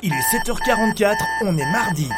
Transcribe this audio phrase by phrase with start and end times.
[0.00, 2.08] Il est 7h44, on est mardi.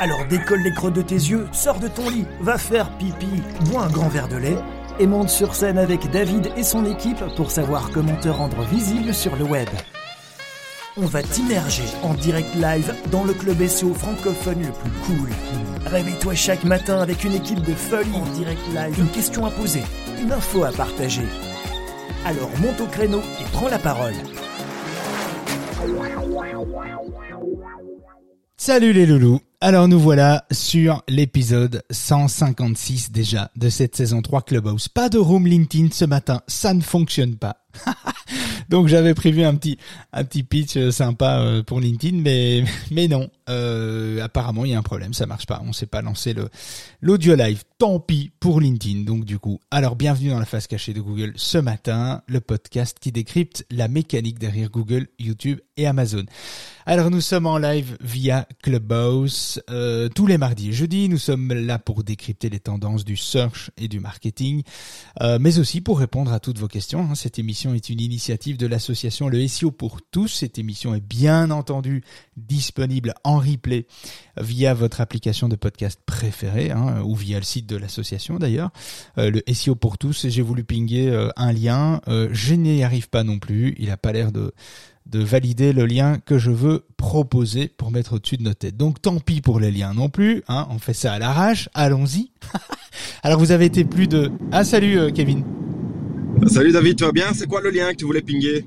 [0.00, 3.82] Alors décolle les creux de tes yeux, sors de ton lit, va faire pipi, bois
[3.82, 4.58] un grand verre de lait
[5.00, 9.12] et monte sur scène avec David et son équipe pour savoir comment te rendre visible
[9.12, 9.68] sur le web.
[10.96, 15.30] On va t'immerger en direct live dans le club SEO francophone le plus cool.
[15.86, 19.82] Réveille-toi chaque matin avec une équipe de folie en direct live, une question à poser,
[20.22, 21.26] une info à partager.
[22.24, 24.14] Alors monte au créneau et prends la parole.
[28.66, 34.88] Salut les loulous alors nous voilà sur l'épisode 156 déjà de cette saison 3 Clubhouse.
[34.88, 37.58] Pas de room LinkedIn ce matin, ça ne fonctionne pas.
[38.68, 39.78] Donc j'avais prévu un petit
[40.12, 42.64] un petit pitch euh, sympa euh, pour LinkedIn, mais
[43.08, 43.28] non.
[43.48, 45.62] Euh, apparemment il y a un problème, ça marche pas.
[45.64, 46.48] On sait pas lancer le
[47.00, 47.62] l'audio live.
[47.78, 49.04] Tant pis pour LinkedIn.
[49.04, 52.98] Donc du coup, alors bienvenue dans la face cachée de Google ce matin, le podcast
[53.00, 56.24] qui décrypte la mécanique derrière Google, YouTube et Amazon.
[56.86, 59.60] Alors nous sommes en live via Clubhouse
[60.14, 61.08] tous les mardis et jeudis.
[61.08, 64.62] Nous sommes là pour décrypter les tendances du search et du marketing,
[65.38, 67.00] mais aussi pour répondre à toutes vos questions.
[67.10, 67.14] Hein.
[67.14, 70.28] Cette émission est une initiative de l'association Le SEO pour tous.
[70.28, 72.02] Cette émission est bien entendu
[72.36, 73.86] disponible en replay
[74.36, 78.70] via votre application de podcast préférée hein, ou via le site de l'association d'ailleurs.
[79.18, 80.26] Euh, le SEO pour tous.
[80.28, 82.00] J'ai voulu pinguer euh, un lien.
[82.08, 83.74] Euh, je n'y arrive pas non plus.
[83.78, 84.52] Il a pas l'air de
[85.06, 88.76] de valider le lien que je veux proposer pour mettre au-dessus de nos têtes.
[88.76, 92.32] Donc tant pis pour les liens non plus, hein, on fait ça à l'arrache, allons-y.
[93.22, 94.32] Alors vous avez été plus de...
[94.50, 95.44] Ah salut Kevin.
[96.46, 97.26] Salut David, tu vas bien?
[97.34, 98.64] C'est quoi le lien que tu voulais pinguer?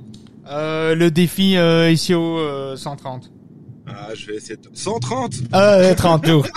[0.49, 3.31] Euh, Le défi euh, SEO 130.
[3.88, 4.69] Ah, je vais essayer de...
[4.73, 6.47] 130 Euh, 30 jours.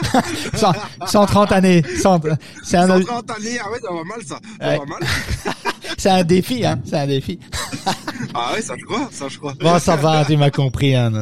[1.06, 1.82] 130 années.
[1.98, 2.20] 100,
[2.62, 2.86] c'est un...
[2.88, 4.38] 130 années, ah ouais, ça va mal ça.
[4.60, 4.78] Ça ouais.
[4.78, 5.00] va mal.
[5.96, 6.80] c'est un défi, hein.
[6.84, 7.38] C'est un défi.
[8.34, 9.54] ah ouais, ça je crois, ça je crois.
[9.60, 10.94] Bon, ça va, tu m'as compris.
[10.94, 11.12] Hein.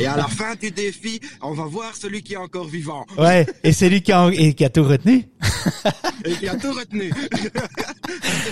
[0.00, 3.06] Et à la fin du défi, on va voir celui qui est encore vivant.
[3.16, 5.28] Ouais, et celui qui a, et qui a tout retenu.
[6.24, 7.12] et qui a tout retenu.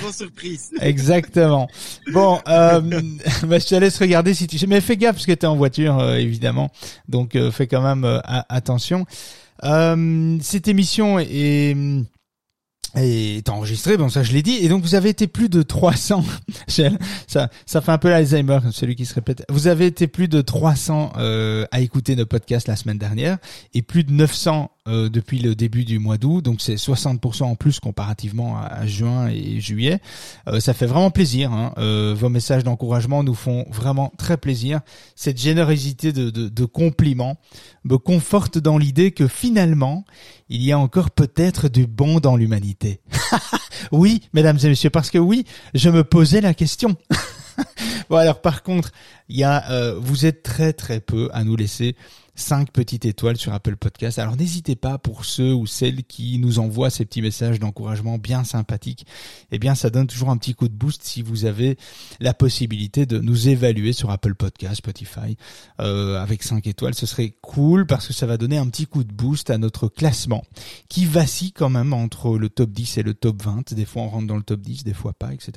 [0.02, 0.70] C'est surprise.
[0.80, 1.68] Exactement.
[2.12, 2.80] Bon, euh,
[3.44, 4.64] bah, je te laisse regarder si tu...
[4.66, 6.70] Mais fais gaffe parce que tu es en voiture, euh, évidemment.
[7.08, 9.06] Donc euh, fais quand même euh, attention.
[9.64, 11.76] Euh, cette émission est
[12.94, 16.24] est enregistré, bon ça je l'ai dit, et donc vous avez été plus de 300,
[17.26, 20.40] ça, ça fait un peu l'Alzheimer, celui qui se répète, vous avez été plus de
[20.40, 23.38] 300 euh, à écouter nos podcasts la semaine dernière,
[23.74, 27.54] et plus de 900 euh, depuis le début du mois d'août, donc c'est 60% en
[27.54, 30.00] plus comparativement à, juin et juillet.
[30.48, 31.52] Euh, ça fait vraiment plaisir.
[31.52, 31.72] Hein.
[31.78, 34.80] Euh, vos messages d'encouragement nous font vraiment très plaisir.
[35.14, 37.36] Cette générosité de, de, de compliments
[37.84, 40.04] me conforte dans l'idée que finalement,
[40.48, 43.00] il y a encore peut-être du bon dans l'humanité.
[43.92, 46.96] oui, mesdames et messieurs, parce que oui, je me posais la question.
[48.10, 48.90] bon alors par contre,
[49.28, 51.96] il y a, euh, vous êtes très très peu à nous laisser
[52.36, 54.18] 5 petites étoiles sur Apple Podcast.
[54.18, 58.44] Alors n'hésitez pas pour ceux ou celles qui nous envoient ces petits messages d'encouragement bien
[58.44, 59.06] sympathiques.
[59.50, 61.78] Eh bien, ça donne toujours un petit coup de boost si vous avez
[62.20, 65.36] la possibilité de nous évaluer sur Apple Podcast, Spotify,
[65.80, 66.94] euh, avec 5 étoiles.
[66.94, 69.88] Ce serait cool parce que ça va donner un petit coup de boost à notre
[69.88, 70.44] classement
[70.88, 73.74] qui vacille quand même entre le top 10 et le top 20.
[73.74, 75.52] Des fois, on rentre dans le top 10, des fois pas, etc.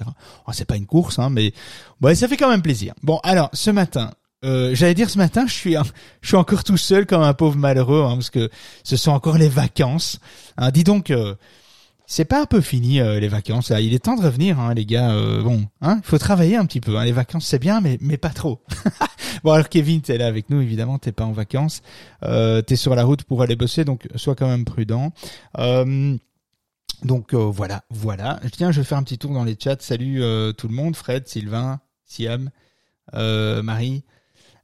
[0.48, 1.54] Oh, c'est pas une course, hein, mais
[2.00, 2.94] bon, ça fait quand même plaisir.
[3.04, 4.12] Bon, alors, ce matin,
[4.46, 5.76] euh, j'allais dire ce matin, je suis,
[6.22, 8.50] je suis encore tout seul comme un pauvre malheureux, hein, parce que
[8.84, 10.20] ce sont encore les vacances.
[10.58, 11.36] Hein, dis donc, euh,
[12.06, 13.74] c'est pas un peu fini euh, les vacances.
[13.78, 15.14] Il est temps de revenir, hein, les gars.
[15.44, 16.98] bon, hein, faut travailler un petit peu.
[16.98, 18.64] Hein, les vacances, c'est bien, mais mais pas trop.
[19.44, 21.00] bon, alors Kevin, t'es là avec nous, évidemment.
[21.00, 21.82] T'es pas en vacances.
[22.24, 25.12] Euh, t'es sur la route pour aller bosser, donc sois quand même prudent.
[27.04, 28.40] donc voilà, voilà.
[28.54, 29.76] Tiens, je vais faire un petit tour dans les chats.
[29.80, 30.22] Salut
[30.58, 32.52] tout le monde, Fred, Sylvain, Siam,
[33.14, 34.06] Marie.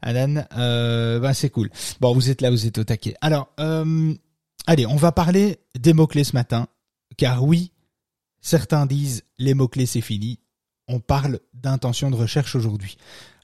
[0.05, 1.69] Alan, euh, bah c'est cool.
[1.99, 3.16] Bon, vous êtes là, vous êtes au taquet.
[3.21, 4.13] Alors, euh,
[4.67, 6.67] allez, on va parler des mots-clés ce matin,
[7.17, 7.71] car oui,
[8.39, 10.39] certains disent les mots-clés c'est fini.
[10.88, 12.97] On parle d'intention de recherche aujourd'hui.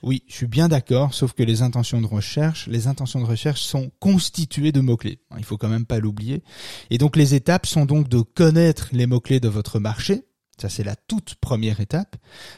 [0.04, 3.62] Oui, je suis bien d'accord, sauf que les intentions de recherche, les intentions de recherche
[3.62, 5.20] sont constituées de mots-clés.
[5.40, 6.44] Il faut quand même pas l'oublier.
[6.92, 10.26] Et donc les étapes sont donc de connaître les mots-clés de votre marché.
[10.62, 12.18] Ça, c'est la toute première étape.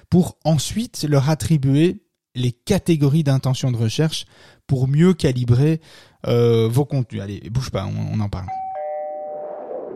[0.09, 2.03] Pour ensuite leur attribuer
[2.35, 4.25] les catégories d'intention de recherche
[4.67, 5.81] pour mieux calibrer
[6.27, 7.21] euh, vos contenus.
[7.21, 8.47] Allez, bouge pas, on en parle.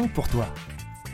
[0.00, 0.46] que pour toi.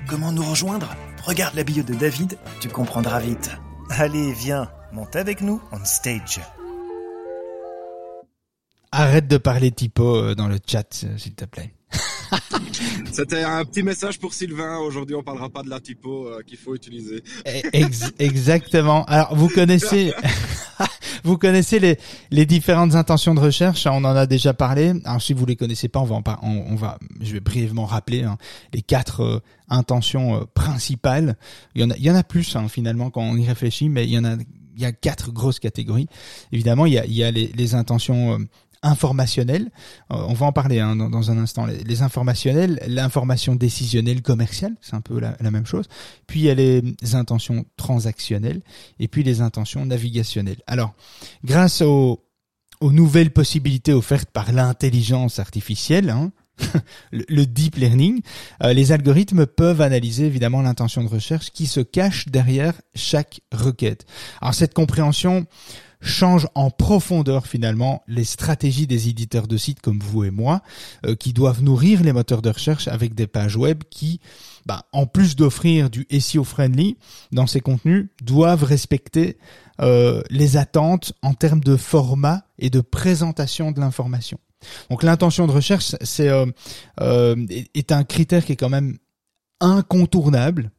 [0.09, 0.95] Comment nous rejoindre?
[1.25, 3.51] Regarde la bio de David, tu comprendras vite.
[3.91, 6.41] Allez, viens, monte avec nous on stage.
[8.91, 11.75] Arrête de parler typo euh, dans le chat, euh, s'il te plaît.
[13.13, 14.79] C'était un petit message pour Sylvain.
[14.79, 17.23] Aujourd'hui, on parlera pas de la typo euh, qu'il faut utiliser.
[17.47, 19.05] Eh, ex- exactement.
[19.07, 20.13] Alors, vous connaissez,
[21.25, 21.99] vous connaissez les,
[22.31, 23.87] les différentes intentions de recherche.
[23.87, 24.93] On en a déjà parlé.
[25.05, 27.41] Alors, si vous les connaissez pas, on va en par- on, on va, je vais
[27.41, 28.37] brièvement rappeler hein,
[28.73, 31.37] les quatre euh, intentions euh, principales.
[31.75, 33.89] Il y en a, il y en a plus hein, finalement quand on y réfléchit,
[33.89, 34.35] mais il y en a,
[34.77, 36.07] il y a quatre grosses catégories.
[36.53, 38.39] Évidemment, il y a, il y a les, les intentions
[38.83, 39.71] informationnelles.
[40.13, 41.67] Euh, on va en parler hein, dans, dans un instant.
[41.67, 45.87] Les, les informationnelles, l'information décisionnelle commerciale, c'est un peu la, la même chose.
[46.27, 46.83] Puis il y a les
[47.15, 48.63] intentions transactionnelles
[48.99, 50.61] et puis les intentions navigationnelles.
[50.67, 50.95] Alors,
[51.45, 52.25] grâce aux,
[52.81, 56.31] aux nouvelles possibilités offertes par l'intelligence artificielle, hein,
[57.13, 58.21] le, le deep learning,
[58.63, 64.07] euh, les algorithmes peuvent analyser évidemment l'intention de recherche qui se cache derrière chaque requête.
[64.41, 65.47] Alors cette compréhension
[66.01, 70.63] change en profondeur finalement les stratégies des éditeurs de sites comme vous et moi,
[71.07, 74.21] euh, qui doivent nourrir les moteurs de recherche avec des pages web qui,
[74.67, 76.97] bah, en plus d'offrir du SEO friendly
[77.33, 79.39] dans ces contenus, doivent respecter
[79.81, 84.39] euh, les attentes en termes de format et de présentation de l'information.
[84.91, 86.47] Donc l'intention de recherche, c'est euh,
[87.01, 87.37] euh,
[87.75, 88.99] est- un critère qui est quand même
[89.61, 90.71] incontournable,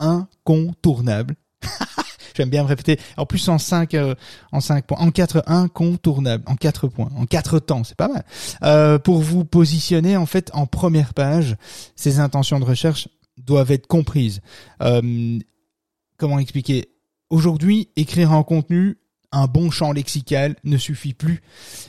[0.00, 1.36] incontournable.
[2.36, 3.00] J'aime bien me répéter.
[3.16, 4.14] En plus en cinq, euh,
[4.52, 8.24] en cinq points, en quatre incontournable, en quatre points, en quatre temps, c'est pas mal.
[8.62, 11.56] Euh, pour vous positionner en fait en première page,
[11.96, 14.40] ces intentions de recherche doivent être comprises.
[14.82, 15.38] Euh,
[16.18, 16.90] comment expliquer?
[17.30, 18.98] Aujourd'hui, écrire un contenu,
[19.32, 21.42] un bon champ lexical ne suffit plus.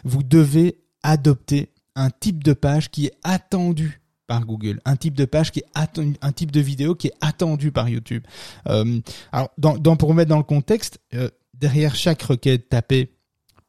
[0.03, 5.25] Vous devez adopter un type de page qui est attendu par Google, un type de
[5.25, 8.23] page qui est attendu, un type de vidéo qui est attendu par YouTube.
[8.67, 8.99] Euh,
[9.31, 13.13] alors, dans, dans- pour mettre dans le contexte, euh, derrière chaque requête tapée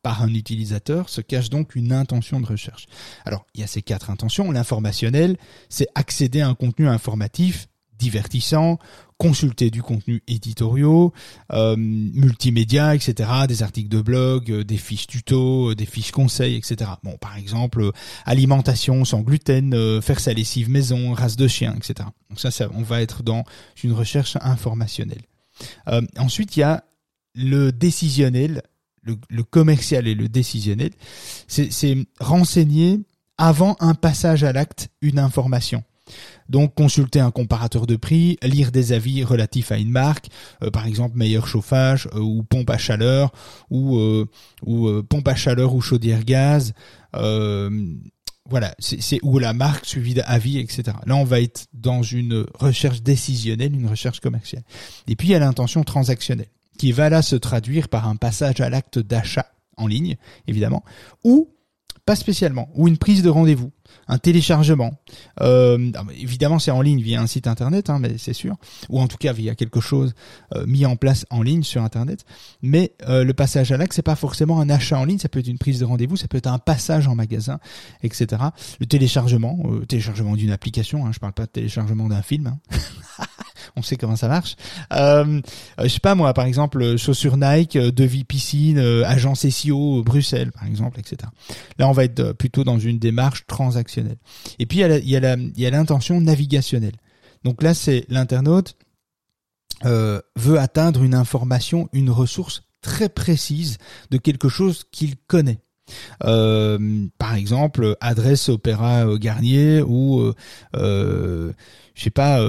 [0.02, 2.86] par un utilisateur se cache donc une intention de recherche.
[3.24, 4.50] Alors, il y a ces quatre intentions.
[4.52, 5.36] L'informationnel,
[5.68, 7.68] c'est accéder à un contenu informatif,
[7.98, 8.78] divertissant,
[9.18, 11.12] consulter du contenu éditoriaux,
[11.52, 16.54] euh, multimédia, etc., des articles de blog, euh, des fiches tuto, euh, des fiches conseils,
[16.54, 16.90] etc.
[17.02, 17.92] Bon, par exemple, euh,
[18.24, 22.08] alimentation sans gluten, euh, faire sa lessive maison, race de chien, etc.
[22.30, 23.44] Donc ça, ça, on va être dans
[23.82, 25.22] une recherche informationnelle.
[25.88, 26.84] Euh, ensuite, il y a
[27.34, 28.62] le décisionnel,
[29.02, 30.90] le, le commercial et le décisionnel.
[31.48, 33.00] C'est c'est renseigner
[33.36, 35.82] avant un passage à l'acte une information.
[36.48, 40.28] Donc consulter un comparateur de prix, lire des avis relatifs à une marque,
[40.62, 43.32] euh, par exemple meilleur chauffage euh, ou pompe à chaleur
[43.70, 44.26] ou euh,
[45.08, 46.72] pompe à chaleur ou chaudière gaz.
[48.50, 50.84] voilà, c'est- ou la marque suivie d'avis, etc.
[51.04, 54.62] Là, on va être dans une recherche décisionnelle, une recherche commerciale.
[55.06, 58.60] Et puis il y a l'intention transactionnelle, qui va là se traduire par un passage
[58.60, 59.46] à l'acte d'achat
[59.76, 60.16] en ligne,
[60.46, 60.82] évidemment,
[61.24, 61.50] ou
[62.08, 63.70] pas spécialement, ou une prise de rendez-vous,
[64.06, 64.98] un téléchargement.
[65.42, 68.56] Euh, ah, évidemment, c'est en ligne via un site internet, hein, mais c'est sûr,
[68.88, 70.14] ou en tout cas via quelque chose
[70.54, 72.24] euh, mis en place en ligne sur internet.
[72.62, 75.40] Mais euh, le passage à l'acte, c'est pas forcément un achat en ligne, ça peut
[75.40, 77.60] être une prise de rendez-vous, ça peut être un passage en magasin,
[78.02, 78.42] etc.
[78.80, 82.46] Le téléchargement, euh, téléchargement d'une application, hein, je parle pas de téléchargement d'un film.
[82.46, 82.58] hein.
[83.76, 84.56] On sait comment ça marche.
[84.92, 85.40] Euh,
[85.80, 90.02] euh, je sais pas moi, par exemple, euh, chaussures Nike, euh, devis piscine, agence SEO
[90.02, 91.30] Bruxelles, par exemple, etc.
[91.78, 94.18] Là, on va être plutôt dans une démarche transactionnelle.
[94.58, 95.16] Et puis, il y
[95.66, 96.96] a l'intention navigationnelle.
[97.44, 98.76] Donc là, c'est l'internaute
[99.84, 103.78] euh, veut atteindre une information, une ressource très précise
[104.10, 105.60] de quelque chose qu'il connaît.
[106.24, 110.32] Euh, par exemple, adresse Opéra Garnier ou
[110.76, 111.52] euh,
[111.94, 112.44] je sais pas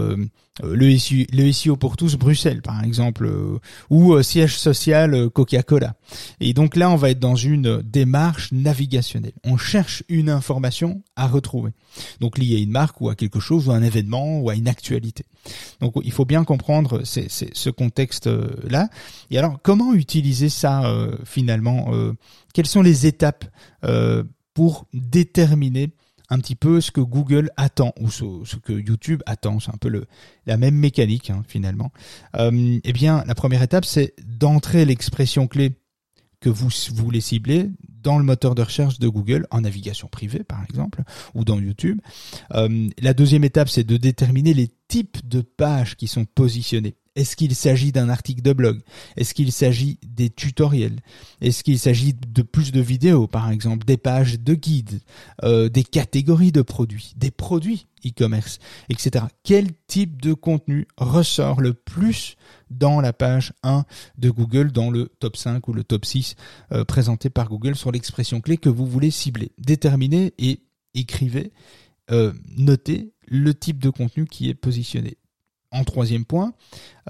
[0.64, 5.96] le SEO, le pour tous Bruxelles par exemple euh, ou euh, siège social euh, Coca-Cola.
[6.40, 9.34] Et donc là, on va être dans une démarche navigationnelle.
[9.44, 11.72] On cherche une information à retrouver.
[12.20, 14.56] Donc liée à une marque ou à quelque chose ou à un événement ou à
[14.56, 15.26] une actualité.
[15.80, 18.90] Donc il faut bien comprendre ce contexte-là.
[19.32, 22.14] Et alors, comment utiliser ça euh, finalement euh,
[22.54, 23.46] Quelles sont les étapes
[23.84, 24.24] euh,
[24.54, 25.92] pour déterminer
[26.30, 30.06] un petit peu ce que Google attend ou ce, que YouTube attend C'est un peu
[30.46, 31.92] la même mécanique hein, finalement.
[32.36, 35.74] Euh, eh bien, la première étape, c'est d'entrer l'expression clé
[36.40, 37.70] que vous voulez cibler
[38.02, 42.00] dans le moteur de recherche de Google, en navigation privée par exemple, ou dans YouTube.
[42.54, 46.96] Euh, la deuxième étape, c'est de déterminer les types de pages qui sont positionnées.
[47.20, 48.80] Est-ce qu'il s'agit d'un article de blog?
[49.18, 51.02] Est-ce qu'il s'agit des tutoriels?
[51.42, 55.02] Est-ce qu'il s'agit de plus de vidéos, par exemple, des pages de guides,
[55.44, 59.26] euh, des catégories de produits, des produits e-commerce, etc.
[59.44, 62.38] Quel type de contenu ressort le plus
[62.70, 63.84] dans la page 1
[64.18, 66.36] de Google, dans le top 5 ou le top 6
[66.72, 69.52] euh, présenté par Google sur l'expression clé que vous voulez cibler?
[69.58, 70.62] Déterminez et
[70.94, 71.52] écrivez,
[72.12, 75.18] euh, notez le type de contenu qui est positionné
[75.72, 76.54] en troisième point,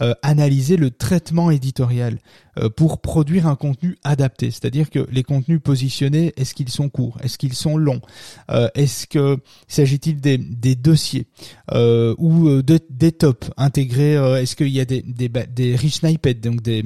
[0.01, 2.19] euh, analyser le traitement éditorial
[2.57, 4.51] euh, pour produire un contenu adapté.
[4.51, 7.17] C'est-à-dire que les contenus positionnés, est-ce qu'ils sont courts?
[7.21, 8.01] Est-ce qu'ils sont longs?
[8.49, 9.37] Euh, Est-ce que
[9.67, 10.37] s'agit-il des,
[10.75, 11.27] dossiers?
[11.73, 16.85] Ou de, des tops intégrés Est-ce qu'il y a des, des, rich snippets, donc des,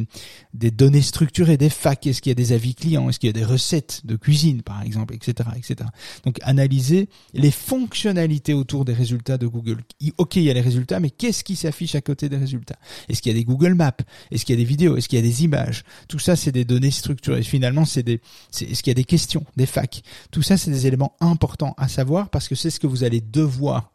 [0.53, 3.29] des données structurées, des facs Est-ce qu'il y a des avis clients Est-ce qu'il y
[3.29, 5.89] a des recettes de cuisine, par exemple, etc., etc.
[6.25, 9.81] Donc analyser les fonctionnalités autour des résultats de Google.
[10.17, 12.77] Ok, il y a les résultats, mais qu'est-ce qui s'affiche à côté des résultats.
[13.09, 13.91] Est-ce qu'il y a des Google Maps?
[14.31, 14.95] Est-ce qu'il y a des vidéos?
[14.97, 15.83] Est-ce qu'il y a des images?
[16.07, 17.43] Tout ça, c'est des données structurées.
[17.43, 18.21] Finalement, c'est des,
[18.61, 20.01] est-ce qu'il y a des questions, des facs?
[20.31, 23.21] Tout ça, c'est des éléments importants à savoir parce que c'est ce que vous allez
[23.21, 23.93] devoir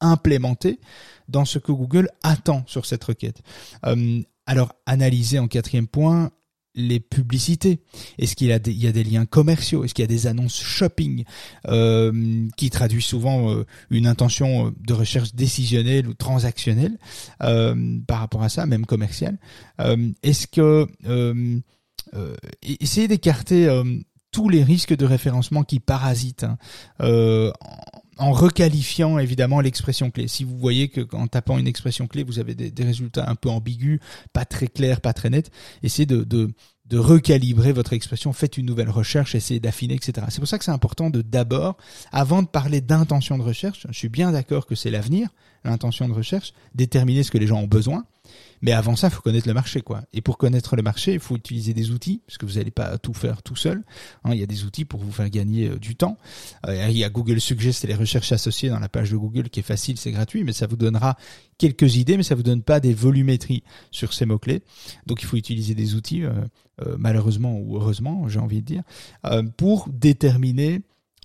[0.00, 0.80] implémenter
[1.28, 3.42] dans ce que Google attend sur cette requête.
[3.86, 6.30] Euh, alors, analyser en quatrième point
[6.74, 7.80] les publicités.
[8.18, 9.84] Est-ce qu'il y a des, liens commerciaux?
[9.84, 11.24] Est-ce qu'il y a des annonces shopping?
[11.68, 16.98] Euh, qui traduisent souvent euh, une intention euh, de recherche décisionnelle ou transactionnelle
[17.42, 19.38] euh, par rapport à ça, même commerciale.
[20.22, 20.86] Est-ce que
[22.62, 23.68] essayer d'écarter
[24.30, 26.58] tous les risques de référencement qui parasitent hein,
[28.20, 30.28] en requalifiant évidemment l'expression clé.
[30.28, 33.48] Si vous voyez que en tapant une expression clé, vous avez des, résultats un peu
[33.48, 33.98] ambigus,
[34.32, 35.50] pas très clairs, pas très nets,
[35.82, 36.50] essayez de, de,
[36.84, 40.26] de recalibrer votre expression, faites une nouvelle recherche, essayez d'affiner, etc.
[40.28, 41.78] C'est pour ça que c'est important de d'abord,
[42.12, 45.30] avant de parler d'intention de recherche, je suis bien d'accord que c'est l'avenir,
[45.64, 48.04] l'intention de recherche, déterminer ce que les gens ont besoin,
[48.62, 50.02] mais avant ça, il faut connaître le marché, quoi.
[50.12, 52.98] Et pour connaître le marché, il faut utiliser des outils, parce que vous n'allez pas
[52.98, 53.82] tout faire tout seul.
[54.24, 56.18] Hein, il y a des outils pour vous faire gagner euh, du temps.
[56.66, 59.48] Euh, il y a Google Suggest et les recherches associées dans la page de Google
[59.48, 61.16] qui est facile, c'est gratuit, mais ça vous donnera
[61.58, 64.62] quelques idées, mais ça vous donne pas des volumétries sur ces mots-clés.
[65.06, 68.82] Donc il faut utiliser des outils, euh, malheureusement ou heureusement, j'ai envie de dire,
[69.56, 70.80] pour déterminer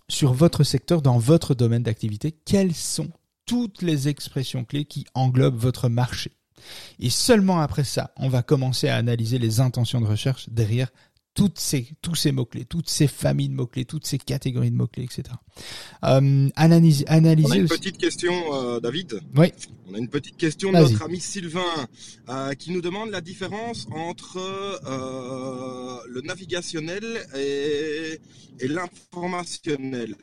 [0.09, 3.09] sur votre secteur, dans votre domaine d'activité, quelles sont
[3.45, 6.31] toutes les expressions clés qui englobent votre marché.
[6.99, 10.89] Et seulement après ça, on va commencer à analyser les intentions de recherche derrière
[11.35, 15.03] toutes ces, tous ces mots-clés, toutes ces familles de mots-clés, toutes ces catégories de mots-clés,
[15.03, 15.23] etc.
[16.05, 19.19] Euh, analyser On a une petite question, euh, David.
[19.35, 19.51] Oui.
[19.91, 21.59] On a une petite question de notre ami Sylvain
[22.29, 27.03] euh, qui nous demande la différence entre euh, le navigationnel
[27.37, 28.19] et,
[28.59, 30.15] et l'informationnel.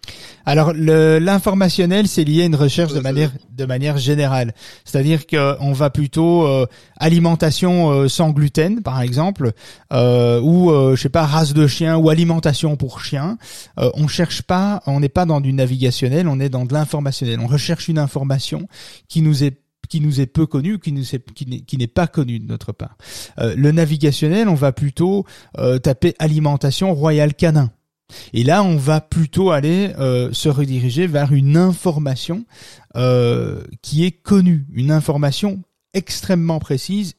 [0.46, 4.54] Alors l'informationnel, c'est lié à une recherche de manière de manière générale.
[4.84, 6.48] C'est-à-dire qu'on va plutôt
[6.96, 9.52] alimentation sans gluten, par exemple,
[9.92, 13.38] ou je sais pas race de chien ou alimentation pour chien.
[13.76, 17.40] on cherche pas, on n'est pas dans du navigationnel, on est dans de l'informationnel.
[17.40, 18.68] On recherche une information
[19.08, 22.38] qui nous est qui nous est peu connu, qui nous est, qui n'est pas connu
[22.38, 22.96] de notre part.
[23.36, 25.26] le navigationnel, on va plutôt
[25.82, 27.72] taper alimentation royal canin
[28.32, 32.44] et là, on va plutôt aller euh, se rediriger vers une information
[32.96, 35.62] euh, qui est connue, une information
[35.94, 37.14] extrêmement précise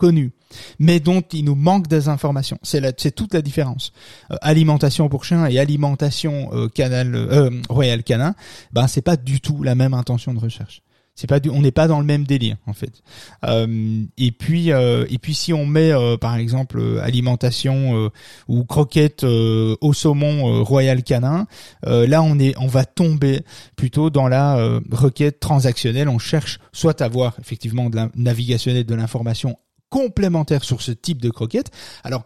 [0.00, 0.32] ou connue,
[0.78, 2.58] mais dont il nous manque des informations.
[2.62, 3.92] C'est toute la différence.
[4.30, 8.34] Euh, alimentation pour chien et alimentation canal royal canin,
[8.72, 10.82] ben c'est pas du tout la même intention de recherche.
[11.20, 13.02] C'est pas du, on n'est pas dans le même délire en fait.
[13.44, 18.10] Euh, et puis euh, et puis si on met euh, par exemple alimentation
[18.48, 21.46] ou croquettes au saumon royal canin,
[21.84, 23.42] là on est on va tomber
[23.76, 26.08] plutôt dans la requête transactionnelle.
[26.08, 29.58] On cherche soit à avoir effectivement de la navigationnelle de l'information
[29.90, 31.70] complémentaire sur ce type de croquettes.
[32.04, 32.24] Alors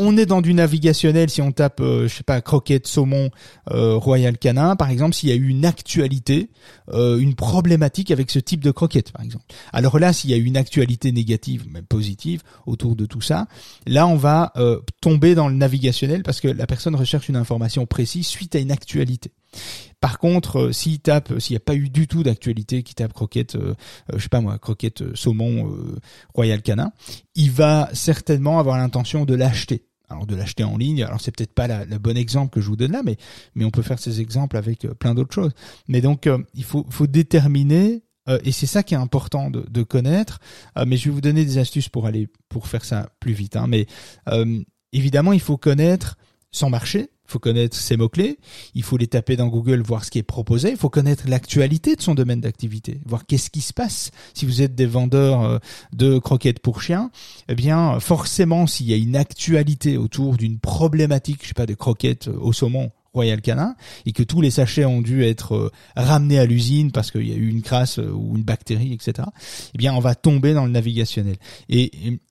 [0.00, 3.30] on est dans du navigationnel si on tape, euh, je sais pas, croquette, saumon,
[3.72, 6.50] euh, royal canin, par exemple, s'il y a eu une actualité,
[6.92, 9.44] euh, une problématique avec ce type de croquette, par exemple.
[9.72, 13.48] Alors là, s'il y a eu une actualité négative, même positive, autour de tout ça,
[13.86, 14.52] là, on va
[15.00, 18.70] tomber dans le navigationnel parce que la personne recherche une information précise suite à une
[18.70, 19.32] actualité.
[20.00, 23.56] Par contre, s'il tape, s'il n'y a pas eu du tout d'actualité, qui tape croquette,
[24.12, 25.76] je sais pas moi, croquette saumon
[26.34, 26.92] royal canin,
[27.34, 31.02] il va certainement avoir l'intention de l'acheter alors de l'acheter en ligne.
[31.02, 33.16] Alors c'est peut-être pas la, le bon exemple que je vous donne là, mais
[33.54, 35.52] mais on peut faire ces exemples avec euh, plein d'autres choses.
[35.86, 40.40] Mais donc euh, il faut déterminer euh, et c'est ça qui est important de, connaître.
[40.86, 43.56] mais je vais vous donner des astuces pour aller pour faire ça plus vite.
[43.56, 43.66] Hein.
[43.68, 43.86] Mais
[44.92, 46.16] évidemment il faut connaître
[46.50, 48.38] son marché, faut connaître ses mots-clés,
[48.74, 51.94] il faut les taper dans Google, voir ce qui est proposé, il faut connaître l'actualité
[51.94, 54.10] de son domaine d'activité, voir qu'est-ce qui se passe.
[54.34, 55.58] Si vous êtes des vendeurs euh,
[55.92, 57.10] de croquettes pour chiens,
[57.48, 61.74] eh bien forcément s'il y a une actualité autour d'une problématique, je sais pas, de
[61.74, 63.74] croquettes au saumon, Royal Canin
[64.06, 67.32] et que tous les sachets ont dû être euh, ramenés à l'usine parce qu'il y
[67.32, 69.28] a eu une crasse euh, ou une bactérie, etc.
[69.74, 71.36] Eh bien, on va tomber dans le navigationnel.
[71.68, 71.90] Et,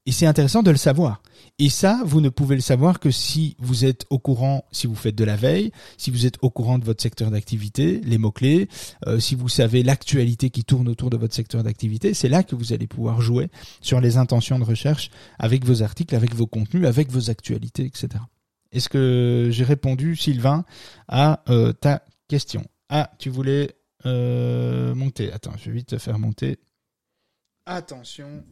[0.09, 1.21] c'est intéressant de le savoir.
[1.59, 4.95] Et ça, vous ne pouvez le savoir que si vous êtes au courant, si vous
[4.95, 8.69] faites de la veille, si vous êtes au courant de votre secteur d'activité, les mots-clés,
[9.05, 12.55] euh, si vous savez l'actualité qui tourne autour de votre secteur d'activité, c'est là que
[12.55, 13.49] vous allez pouvoir jouer
[13.81, 18.23] sur les intentions de recherche avec vos articles, avec vos contenus, avec vos actualités, etc.
[18.71, 20.65] Est-ce que j'ai répondu, Sylvain,
[21.07, 22.63] à euh, ta question?
[22.89, 25.31] Ah, tu voulais euh, monter.
[25.31, 26.57] Attends, je vais vite te faire monter.
[27.65, 28.43] Attention.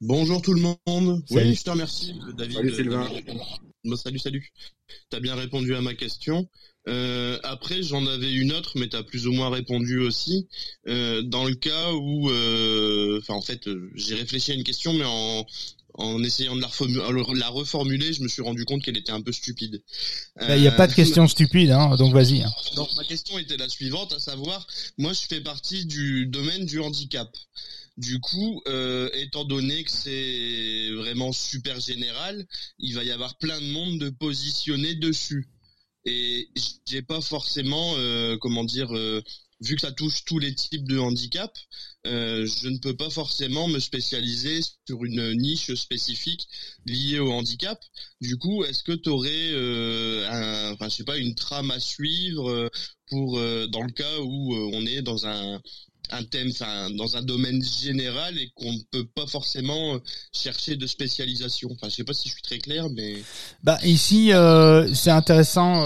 [0.00, 1.22] Bonjour tout le monde.
[1.30, 2.56] Oui, je te remercie, David.
[2.56, 3.08] Salut Sylvain.
[3.96, 4.52] salut, salut.
[5.12, 6.48] as bien répondu à ma question.
[6.88, 10.48] Euh, après, j'en avais une autre, mais tu as plus ou moins répondu aussi.
[10.86, 12.30] dans le cas où,
[13.18, 15.44] enfin, en fait, j'ai réfléchi à une question, mais en,
[15.94, 19.82] en essayant de la, reformuler, je me suis rendu compte qu'elle était un peu stupide.
[20.36, 22.42] Bah, il n'y a pas de question stupide, hein, donc vas-y.
[22.42, 22.52] Hein.
[22.76, 24.66] Donc ma question était la suivante, à savoir,
[24.98, 27.28] moi je fais partie du domaine du handicap.
[27.96, 32.46] Du coup, euh, étant donné que c'est vraiment super général,
[32.78, 35.48] il va y avoir plein de monde de positionner dessus.
[36.06, 36.48] Et
[36.86, 39.22] j'ai pas forcément, euh, comment dire, euh,
[39.60, 41.56] vu que ça touche tous les types de handicap,
[42.06, 46.48] euh, je ne peux pas forcément me spécialiser sur une niche spécifique
[46.86, 47.78] liée au handicap.
[48.22, 51.80] Du coup, est-ce que tu aurais, euh, un, enfin, je sais pas, une trame à
[51.80, 52.68] suivre euh,
[53.08, 55.60] pour dans le cas où on est dans un
[56.12, 60.00] un thème, enfin, dans un domaine général et qu'on ne peut pas forcément
[60.32, 61.70] chercher de spécialisation?
[61.72, 63.22] Enfin, je sais pas si je suis très clair, mais.
[63.62, 64.30] Bah ici,
[64.94, 65.84] c'est intéressant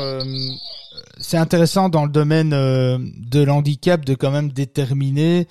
[1.18, 5.46] c'est intéressant dans le domaine euh, de l'handicap de quand même déterminer.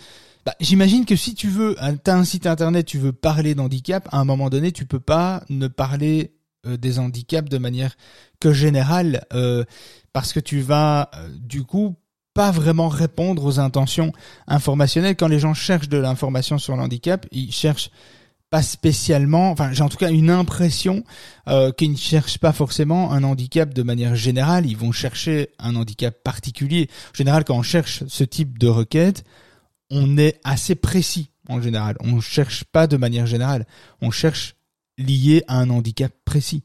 [0.45, 4.19] Bah, J'imagine que si tu veux, as un site internet, tu veux parler d'handicap, à
[4.19, 6.33] un moment donné, tu peux pas ne parler
[6.65, 7.95] euh, des handicaps de manière
[8.39, 9.63] que générale, euh,
[10.11, 11.95] parce que tu vas du coup
[12.33, 14.11] pas vraiment répondre aux intentions
[14.47, 15.15] informationnelles.
[15.15, 17.89] Quand les gens cherchent de l'information sur l'handicap, ils cherchent
[18.53, 21.03] pas spécialement, enfin j'ai en tout cas une impression
[21.47, 25.75] euh, qu'ils ne cherchent pas forcément un handicap de manière générale, ils vont chercher un
[25.75, 26.87] handicap particulier.
[27.13, 29.23] En général, quand on cherche ce type de requête,
[29.89, 31.95] on est assez précis en général.
[32.01, 33.65] On ne cherche pas de manière générale,
[34.01, 34.53] on cherche
[34.99, 36.61] lié à un handicap précis.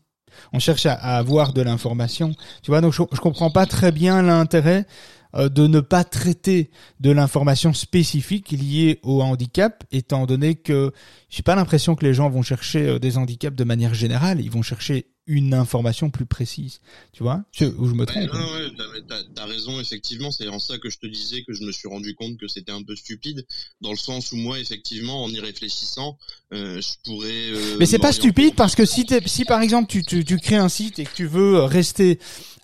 [0.52, 2.34] On cherche à, avoir de l'information.
[2.62, 4.86] Tu vois, donc je, je comprends pas très bien l'intérêt
[5.34, 10.92] euh, de ne pas traiter de l'information spécifique liée au handicap, étant donné que
[11.28, 14.50] j'ai pas l'impression que les gens vont chercher euh, des handicaps de manière générale, ils
[14.50, 16.80] vont chercher une information plus précise.
[17.12, 17.44] Tu vois?
[17.52, 18.32] Je, Ou je me trompe?
[18.32, 20.32] ouais, t'as, as raison, effectivement.
[20.32, 22.72] C'est en ça que je te disais que je me suis rendu compte que c'était
[22.72, 23.46] un peu stupide,
[23.80, 26.18] dans le sens où moi, effectivement, en y réfléchissant,
[26.52, 27.76] euh, je pourrais...
[27.78, 30.68] Mais c'est pas stupide parce que si, si par exemple tu, tu, tu crées un
[30.68, 32.18] site et que tu veux rester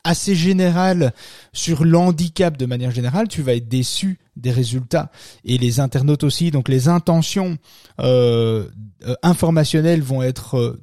[0.04, 1.12] assez général
[1.52, 5.10] sur l'handicap de manière générale, tu vas être déçu des résultats.
[5.44, 7.56] Et les internautes aussi, donc les intentions
[8.00, 8.68] euh,
[9.06, 10.80] euh informationnelles vont être, euh,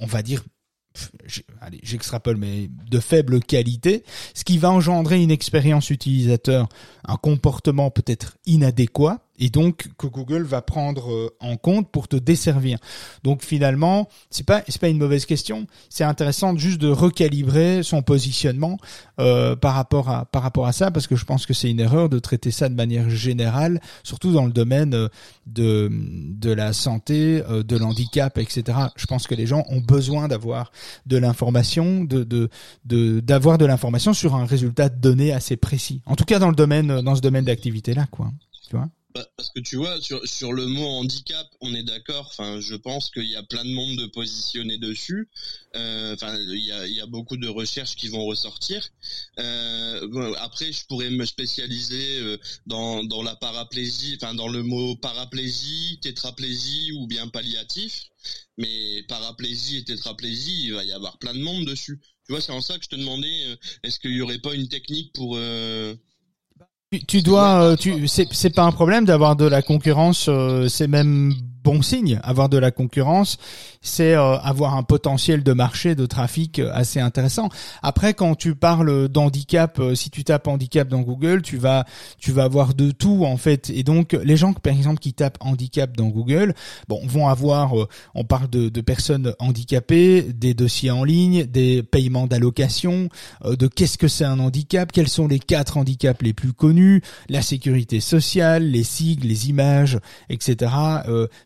[0.00, 0.42] on va dire,
[1.60, 4.04] allez, j'extrapole, mais de faible qualité,
[4.34, 6.68] ce qui va engendrer une expérience utilisateur,
[7.06, 12.16] un comportement peut-être inadéquat, et donc que Google va prendre euh, en compte pour te
[12.16, 12.78] desservir.
[13.22, 15.66] Donc finalement, c'est pas c'est pas une mauvaise question.
[15.88, 18.78] C'est intéressant juste de recalibrer son positionnement
[19.20, 21.80] euh, par rapport à par rapport à ça parce que je pense que c'est une
[21.80, 25.08] erreur de traiter ça de manière générale, surtout dans le domaine euh,
[25.46, 28.78] de de la santé, de l'handicap, etc.
[28.96, 30.72] Je pense que les gens ont besoin d'avoir
[31.06, 36.02] de l'information, de de d'avoir de, l'information sur un résultat donné assez précis.
[36.06, 38.30] En tout cas dans le domaine dans ce domaine d'activité là, quoi.
[38.68, 38.88] Tu vois?
[39.64, 42.32] Tu vois, sur, sur le mot handicap, on est d'accord.
[42.60, 45.28] Je pense qu'il y a plein de monde de positionner dessus.
[45.74, 46.16] Euh,
[46.48, 48.86] il y a, beaucoup de recherches qui vont ressortir.
[49.38, 55.98] Euh, après, je pourrais me spécialiser euh, dans, la paraplégie, enfin dans le mot paraplégie,
[56.02, 58.10] tétraplégie ou bien palliatif.
[58.58, 62.00] Mais paraplégie et tétraplégie, il va y avoir plein de monde dessus.
[62.26, 64.68] Tu vois, c'est en ça que je te demandais, est-ce qu'il y aurait pas une
[64.68, 65.38] technique pour
[67.00, 70.26] tu, dois, euh, tu, c'est, pas un problème d'avoir de la concurrence.
[70.28, 71.32] Euh, c'est même
[71.64, 72.20] bon signe.
[72.22, 73.38] Avoir de la concurrence,
[73.80, 77.48] c'est euh, avoir un potentiel de marché, de trafic euh, assez intéressant.
[77.82, 81.86] Après, quand tu parles d'handicap, euh, si tu tapes handicap dans Google, tu vas
[82.18, 83.70] tu vas avoir de tout en fait.
[83.70, 86.54] Et donc les gens, par exemple, qui tapent handicap dans Google,
[86.88, 87.72] bon, vont avoir,
[88.14, 93.08] on parle de, de, personnes handicapées, des dossiers en ligne, des paiements d'allocation,
[93.44, 97.40] de qu'est-ce que c'est un handicap, quels sont les quatre handicaps les plus connus, la
[97.40, 99.98] sécurité sociale, les sigles, les images,
[100.28, 100.66] etc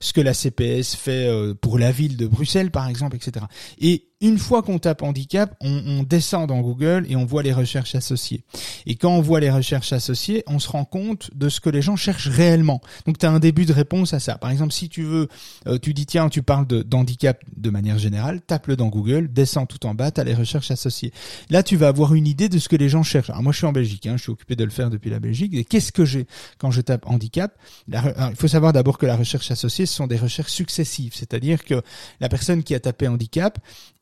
[0.09, 3.45] ce que la CPS fait euh, pour la ville de Bruxelles, par exemple, etc.
[3.79, 7.53] Et une fois qu'on tape handicap, on, on, descend dans Google et on voit les
[7.53, 8.43] recherches associées.
[8.87, 11.83] Et quand on voit les recherches associées, on se rend compte de ce que les
[11.83, 12.81] gens cherchent réellement.
[13.07, 14.37] Donc tu as un début de réponse à ça.
[14.37, 15.29] Par exemple, si tu veux,
[15.67, 19.87] euh, tu dis tiens, tu parles d'handicap de, manière générale, tape-le dans Google, descends tout
[19.87, 21.13] en bas, tu as les recherches associées.
[21.51, 23.31] Là, tu vas avoir une idée de ce que les gens cherchent.
[23.31, 25.21] Alors moi, je suis en Belgique, hein, je suis occupé de le faire depuis la
[25.21, 25.55] Belgique.
[25.55, 26.27] Et qu'est-ce que j'ai
[26.59, 27.57] quand je tape handicap?
[27.89, 28.01] Il
[28.37, 31.13] faut savoir d'abord que la recherche associée, ce sont des recherches successives.
[31.15, 31.83] C'est-à-dire que
[32.21, 33.59] la personne qui a tapé handicap,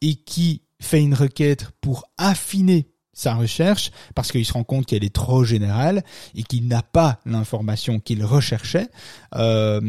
[0.06, 5.02] et qui fait une requête pour affiner sa recherche parce qu'il se rend compte qu'elle
[5.02, 6.04] est trop générale
[6.36, 8.88] et qu'il n'a pas l'information qu'il recherchait.
[9.34, 9.80] Euh,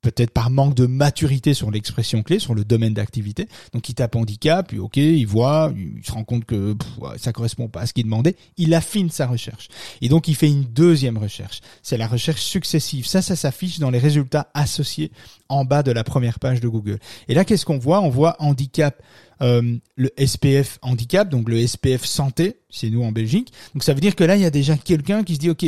[0.00, 3.48] peut-être par manque de maturité sur l'expression clé, sur le domaine d'activité.
[3.72, 6.76] Donc il tape handicap, puis ok, il voit, il se rend compte que
[7.16, 9.68] ça correspond pas à ce qu'il demandait, il affine sa recherche.
[10.00, 11.60] Et donc il fait une deuxième recherche.
[11.82, 13.06] C'est la recherche successive.
[13.06, 15.10] Ça, ça s'affiche dans les résultats associés
[15.48, 16.98] en bas de la première page de Google.
[17.28, 18.00] Et là, qu'est-ce qu'on voit?
[18.00, 19.02] On voit handicap
[19.40, 23.52] euh, le SPF handicap, donc le SPF santé, c'est nous en Belgique.
[23.74, 25.64] Donc ça veut dire que là, il y a déjà quelqu'un qui se dit, ok,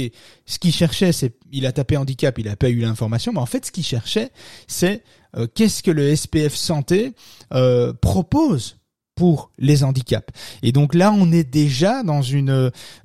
[0.47, 3.47] ce qu'il cherchait, c'est, il a tapé handicap, il a pas eu l'information, mais en
[3.47, 4.31] fait, ce qu'il cherchait,
[4.67, 5.03] c'est
[5.37, 7.13] euh, qu'est-ce que le SPF santé
[7.53, 8.80] euh, propose
[9.21, 10.33] pour les handicaps.
[10.63, 12.49] Et donc là, on est déjà dans une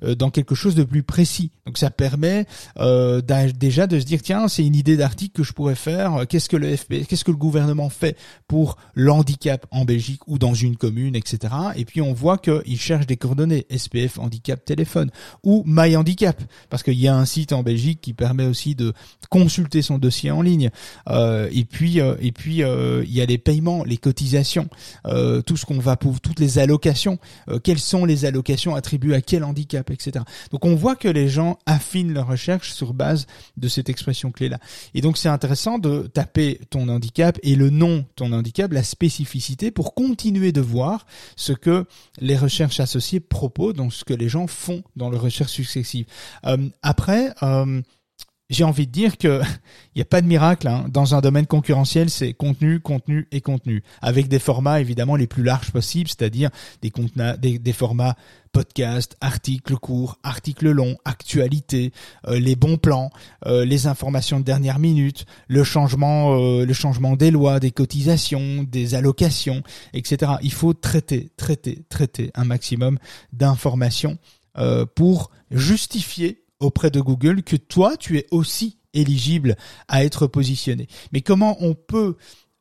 [0.02, 1.50] euh, dans quelque chose de plus précis.
[1.66, 2.46] Donc ça permet
[2.78, 6.26] euh, déjà de se dire tiens, c'est une idée d'article que je pourrais faire.
[6.26, 8.16] Qu'est-ce que le FP, qu'est-ce que le gouvernement fait
[8.48, 11.52] pour l'handicap en Belgique ou dans une commune, etc.
[11.76, 15.10] Et puis on voit qu'il cherche des coordonnées SPF handicap téléphone
[15.42, 18.94] ou My Handicap parce qu'il y a un site en Belgique qui permet aussi de
[19.28, 20.70] consulter son dossier en ligne.
[21.08, 24.68] Euh, et puis euh, et puis euh, il y a les paiements, les cotisations,
[25.46, 29.44] tout ce qu'on va toutes les allocations, euh, quelles sont les allocations attribuées à quel
[29.44, 30.24] handicap, etc.
[30.50, 34.58] Donc on voit que les gens affinent leur recherche sur base de cette expression clé-là.
[34.94, 39.70] Et donc c'est intéressant de taper ton handicap et le nom ton handicap, la spécificité,
[39.70, 41.86] pour continuer de voir ce que
[42.18, 46.06] les recherches associées proposent, donc ce que les gens font dans leurs recherches successives.
[46.46, 47.82] Euh, après, euh,
[48.48, 49.40] j'ai envie de dire que
[49.94, 50.86] il n'y a pas de miracle hein.
[50.88, 55.42] dans un domaine concurrentiel, c'est contenu, contenu et contenu, avec des formats évidemment les plus
[55.42, 56.50] larges possibles, c'est-à-dire
[56.82, 58.16] des, des, formats
[58.52, 61.92] podcast, articles courts, articles longs, actualités,
[62.26, 63.10] euh, les bons plans,
[63.46, 68.62] euh, les informations de dernière minute, le changement, euh, le changement des lois, des cotisations,
[68.62, 70.32] des allocations, etc.
[70.42, 72.98] Il faut traiter, traiter, traiter un maximum
[73.32, 74.18] d'informations
[74.94, 79.56] pour justifier auprès de Google que toi, tu es aussi éligible
[79.88, 80.88] à être positionné.
[81.12, 82.16] Mais comment on peut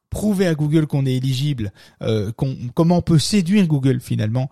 [0.10, 2.32] prouver à Google qu'on est éligible, euh,
[2.74, 4.50] comment on peut séduire Google finalement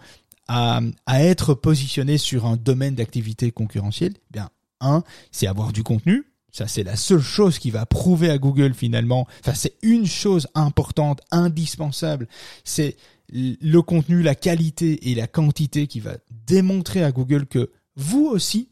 [0.47, 4.13] à, à être positionné sur un domaine d'activité concurrentielle?
[4.17, 4.49] Eh Bien,
[4.82, 6.25] un, c'est avoir du contenu.
[6.51, 9.27] Ça, c'est la seule chose qui va prouver à Google finalement.
[9.39, 12.27] Enfin, c'est une chose importante, indispensable.
[12.63, 12.95] C'est
[13.29, 18.69] le contenu, la qualité et la quantité qui va démontrer à Google que vous aussi,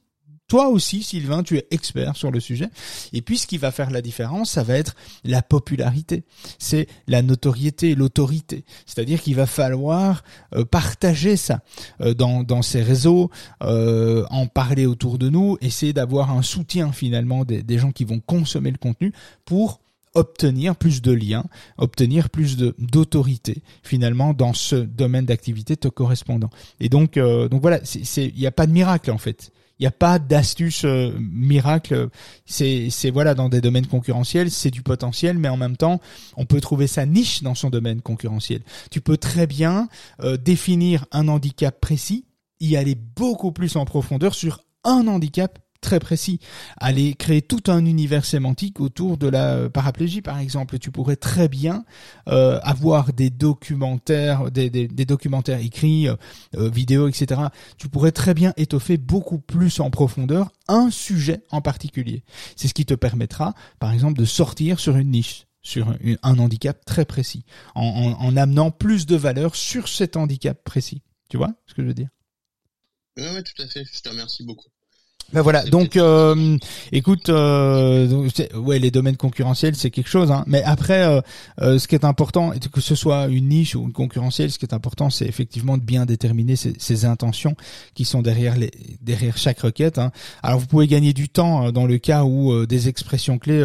[0.51, 2.67] toi aussi, Sylvain, tu es expert sur le sujet.
[3.13, 6.25] Et puis, ce qui va faire la différence, ça va être la popularité.
[6.59, 8.65] C'est la notoriété, l'autorité.
[8.85, 11.61] C'est-à-dire qu'il va falloir euh, partager ça
[12.01, 13.31] euh, dans, dans ces réseaux,
[13.63, 18.19] euh, en parler autour de nous, essayer d'avoir un soutien finalement des, gens qui vont
[18.19, 19.13] consommer le contenu
[19.45, 19.79] pour
[20.15, 21.45] obtenir plus de liens,
[21.77, 26.49] obtenir plus de d'autorité finalement dans ce domaine d'activité te correspondant.
[26.81, 27.79] Et donc donc voilà,
[28.17, 29.53] il n'y a pas de miracle en fait.
[29.81, 32.09] Il n'y a pas d'astuce euh, miracle.
[32.45, 35.99] C'est, voilà dans des domaines concurrentiels, c'est du potentiel, mais en même temps,
[36.37, 38.61] on peut trouver sa niche dans son domaine concurrentiel.
[38.91, 39.89] Tu peux très bien
[40.19, 42.25] euh, définir un handicap précis,
[42.59, 46.39] y aller beaucoup plus en profondeur sur un handicap très précis.
[46.77, 50.79] Aller créer tout un univers sémantique autour de la euh, paraplégie, par exemple.
[50.79, 51.83] Tu pourrais très bien
[52.29, 56.15] euh, avoir des documentaires, des, des, documentaires écrits, euh,
[56.53, 57.41] vidéos, etc.
[57.77, 62.23] Tu pourrais très bien étoffer beaucoup plus en profondeur un sujet en particulier.
[62.55, 66.83] C'est ce qui te permettra, par exemple, de sortir sur une niche sur un handicap
[66.85, 67.83] très précis, en,
[68.19, 71.03] en, en amenant plus de valeur sur cet handicap précis.
[71.29, 72.09] Tu vois ce que je veux dire?
[73.17, 73.83] Oui, tout à fait.
[73.85, 74.69] Je te remercie beaucoup.
[75.33, 76.57] Ben voilà, donc euh,
[76.91, 81.21] écoute, euh, ouais, les domaines concurrentiels c'est quelque chose, hein, mais après, euh,
[81.61, 84.65] euh, ce qui est important, que ce soit une niche ou une concurrentielle, ce qui
[84.65, 87.55] est important, c'est effectivement de bien déterminer ces, intentions
[87.93, 89.97] qui sont derrière les derrière chaque requête.
[89.97, 90.11] Hein.
[90.43, 93.63] Alors vous pouvez gagner du temps dans le cas où des expressions clés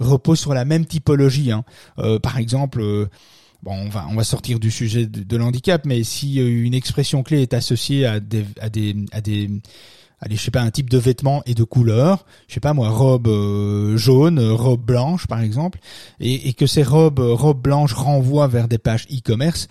[0.00, 1.52] reposent sur la même typologie.
[1.52, 1.64] Hein.
[2.22, 3.08] par exemple.
[3.62, 7.22] Bon, on va on va sortir du sujet de, de l'handicap, mais si une expression
[7.22, 9.48] clé est associée à des à des à des
[10.24, 12.88] allez, je sais pas, un type de vêtement et de couleur, je sais pas moi,
[12.88, 15.78] robe euh, jaune, robe blanche par exemple,
[16.18, 19.68] et, et que ces robes, robes blanches renvoient vers des pages e-commerce,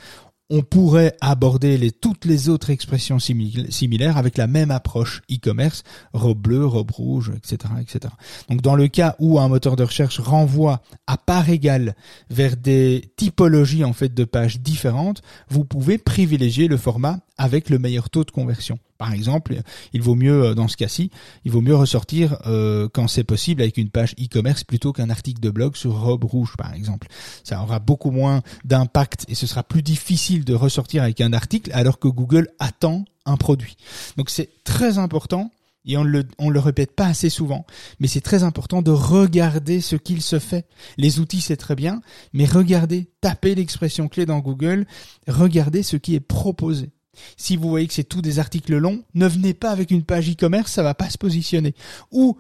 [0.50, 6.40] on pourrait aborder les, toutes les autres expressions similaires avec la même approche e-commerce, robe
[6.40, 8.14] bleue, robe rouge, etc., etc.
[8.50, 11.96] Donc dans le cas où un moteur de recherche renvoie à part égale
[12.30, 17.80] vers des typologies en fait de pages différentes, vous pouvez privilégier le format avec le
[17.80, 18.78] meilleur taux de conversion.
[18.98, 19.60] Par exemple,
[19.92, 21.10] il vaut mieux euh, dans ce cas-ci,
[21.44, 25.42] il vaut mieux ressortir euh, quand c'est possible avec une page e-commerce plutôt qu'un article
[25.42, 27.08] de blog sur robe rouge par exemple.
[27.44, 31.72] Ça aura beaucoup moins d'impact et ce sera plus difficile de ressortir avec un article
[31.74, 33.78] alors que Google attend un produit.
[34.18, 35.52] Donc c'est très important
[35.86, 37.66] et on le, on le répète pas assez souvent,
[38.00, 40.66] mais c'est très important de regarder ce qu'il se fait.
[40.98, 44.86] Les outils, c'est très bien, mais regardez, tapez l'expression clé dans Google,
[45.28, 46.92] regardez ce qui est proposé.
[47.38, 50.32] Si vous voyez que c'est tout des articles longs, ne venez pas avec une page
[50.32, 51.76] e-commerce, ça va pas se positionner.
[52.12, 52.38] Ou,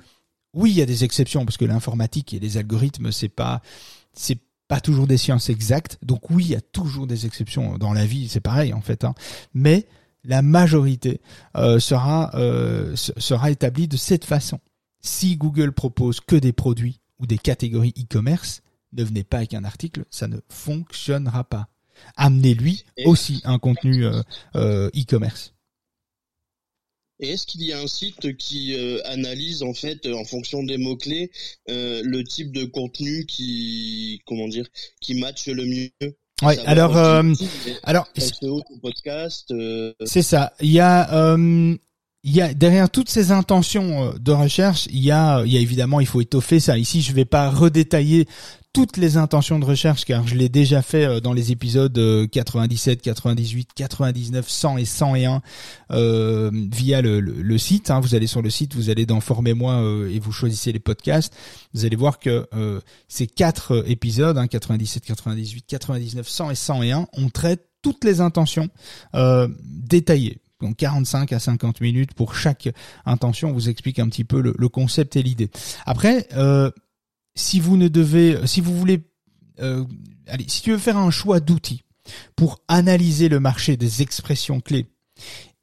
[0.53, 3.61] oui, il y a des exceptions, parce que l'informatique et les algorithmes, c'est pas,
[4.13, 5.97] c'est pas toujours des sciences exactes.
[6.01, 9.03] Donc oui, il y a toujours des exceptions dans la vie, c'est pareil en fait.
[9.03, 9.13] Hein.
[9.53, 9.87] Mais
[10.23, 11.21] la majorité
[11.57, 14.59] euh, sera euh, sera établie de cette façon.
[15.01, 18.61] Si Google propose que des produits ou des catégories e-commerce,
[18.93, 21.67] ne venez pas avec un article, ça ne fonctionnera pas
[22.15, 25.52] amenez-lui aussi un contenu euh, e-commerce.
[27.19, 30.77] Et est-ce qu'il y a un site qui euh, analyse en fait en fonction des
[30.77, 31.31] mots clés
[31.67, 34.67] le type de contenu qui comment dire
[35.01, 35.89] qui matche le mieux?
[36.41, 36.97] Ouais, alors
[37.83, 38.07] alors
[38.81, 39.53] podcast
[40.05, 40.53] c'est ça.
[40.59, 41.37] Il y a
[42.23, 45.59] il y a derrière toutes ces intentions de recherche, il y a, il y a
[45.59, 46.77] évidemment, il faut étoffer ça.
[46.77, 48.27] Ici, je vais pas redétailler
[48.73, 53.01] toutes les intentions de recherche car je l'ai déjà fait euh, dans les épisodes 97,
[53.01, 55.41] 98, 99, 100 et 101
[55.91, 57.91] euh, via le, site.
[57.91, 57.99] Hein.
[57.99, 61.35] Vous allez sur le site, vous allez dans Formez-moi euh, et vous choisissez les podcasts.
[61.73, 67.07] Vous allez voir que euh, ces quatre épisodes, hein, 97, 98, 99, 100 et 101,
[67.13, 68.69] on traite toutes les intentions
[69.13, 72.69] détaillées donc 45 à 50 minutes pour chaque
[73.05, 73.49] intention.
[73.49, 75.51] On vous explique un petit peu le, concept et l'idée.
[75.85, 76.71] Après, euh,
[77.35, 79.01] si vous ne devez, si vous voulez,
[79.59, 79.83] euh,
[80.27, 81.83] allez, si tu veux faire un choix d'outils
[82.35, 84.87] pour analyser le marché des expressions clés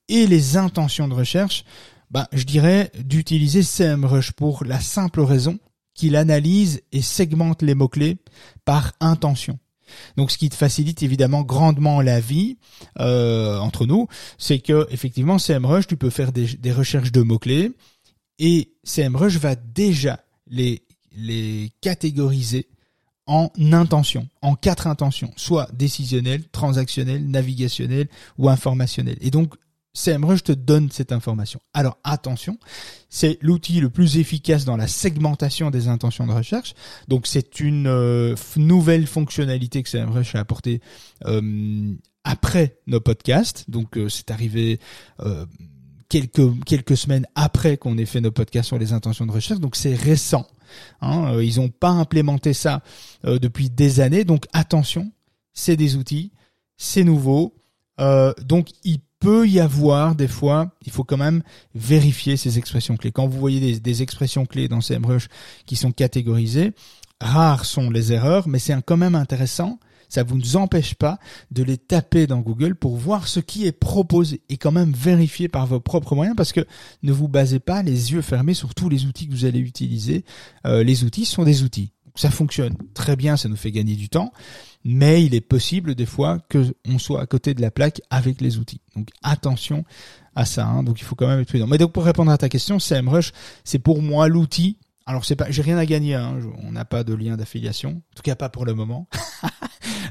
[0.09, 1.65] et les intentions de recherche,
[2.11, 5.59] ben, je dirais d'utiliser SEMrush pour la simple raison
[5.95, 8.19] qu'il analyse et segmente les mots-clés
[8.65, 9.59] par intention.
[10.17, 12.59] Donc, ce qui te facilite évidemment grandement la vie
[12.99, 17.73] euh, entre nous, c'est que effectivement, SEMrush, tu peux faire des, recherches de mots-clés
[18.39, 20.83] et SEMrush va déjà les
[21.81, 22.67] catégoriser
[23.31, 29.19] en intentions, en quatre intentions, soit décisionnelle, transactionnelle, navigationnelle ou informationnelle.
[29.93, 31.61] SEMrush te donne cette information.
[31.75, 32.59] Alors attention,
[33.09, 36.75] c'est l'outil le plus efficace dans la segmentation des intentions de recherche.
[37.09, 40.81] Donc c'est une euh, nouvelle fonctionnalité que SEMrush a apportée
[41.27, 43.69] euh, après nos podcasts.
[43.69, 44.79] Donc euh, c'est arrivé
[46.09, 49.61] quelques quelques semaines après qu'on ait fait nos podcasts sur les intentions de recherche.
[49.61, 50.47] Donc c'est récent.
[51.01, 52.83] Hein, ils n'ont pas implémenté ça
[53.25, 55.11] depuis des années, donc attention,
[55.53, 56.31] c'est des outils,
[56.77, 57.57] c'est nouveau,
[57.99, 61.43] donc il peut y avoir des fois, il faut quand même
[61.75, 63.13] vérifier ces expressions clés.
[63.13, 65.29] Quand vous voyez des, expressions clés dans CMrush
[65.67, 66.73] qui sont catégorisées,
[67.21, 69.79] rares sont les erreurs, mais c'est quand même intéressant
[70.11, 71.19] ça vous empêche pas
[71.51, 75.49] de les taper dans Google pour voir ce qui est proposé et quand même vérifier
[75.49, 76.67] par vos propres moyens parce que
[77.03, 80.25] ne vous basez pas les yeux fermés sur tous les outils que vous allez utiliser.
[80.67, 81.93] Euh, les outils sont des outils.
[82.21, 84.31] Ça fonctionne très bien, ça nous fait gagner du temps,
[84.85, 88.43] mais il est possible des fois que on soit à côté de la plaque avec
[88.43, 88.83] les outils.
[88.95, 89.85] Donc attention
[90.35, 90.67] à ça.
[90.67, 90.83] Hein.
[90.83, 91.67] Donc il faut quand même être prudent.
[91.67, 93.33] Mais donc pour répondre à ta question, CMrush,
[93.65, 96.15] c'est pour moi l'outil alors c'est pas, j'ai rien à gagner.
[96.15, 96.39] Hein.
[96.63, 99.09] On n'a pas de lien d'affiliation, en tout cas pas pour le moment.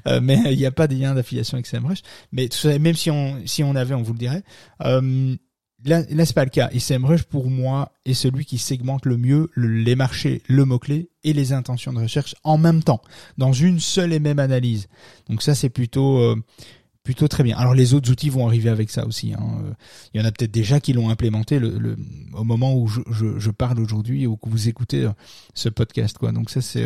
[0.08, 2.00] Euh, mais il n'y a pas de lien d'affiliation avec SEMrush.
[2.32, 2.48] Mais
[2.80, 4.44] même si on si on avait, on vous le dirait.
[4.82, 5.36] Euh,
[5.86, 6.70] là, là c'est pas le cas.
[6.72, 11.10] Et SEMrush pour moi est celui qui segmente le mieux les marchés, le mot clé
[11.24, 13.02] et les intentions de recherche en même temps,
[13.38, 14.88] dans une seule et même analyse.
[15.30, 16.36] Donc ça c'est plutôt euh,
[17.04, 17.58] plutôt très bien.
[17.58, 19.34] Alors les autres outils vont arriver avec ça aussi.
[19.34, 19.76] Hein.
[20.14, 21.60] Il y en a peut-être déjà qui l'ont implémenté
[22.34, 23.02] au moment où je,
[23.38, 25.12] je, parle aujourd'hui ou que vous écoutez euh,
[25.54, 26.18] ce podcast.
[26.18, 26.32] Quoi.
[26.32, 26.86] Donc ça c'est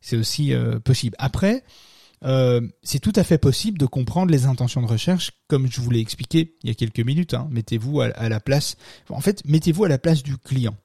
[0.00, 0.52] c'est aussi
[0.84, 1.16] possible.
[1.18, 1.64] Après,
[2.24, 5.90] euh, c'est tout à fait possible de comprendre les intentions de recherche, comme je vous
[5.90, 7.34] l'ai expliqué il y a quelques minutes.
[7.34, 7.48] Hein.
[7.50, 8.76] Mettez-vous à, la place,
[9.08, 10.76] en fait, mettez-vous à la place du client.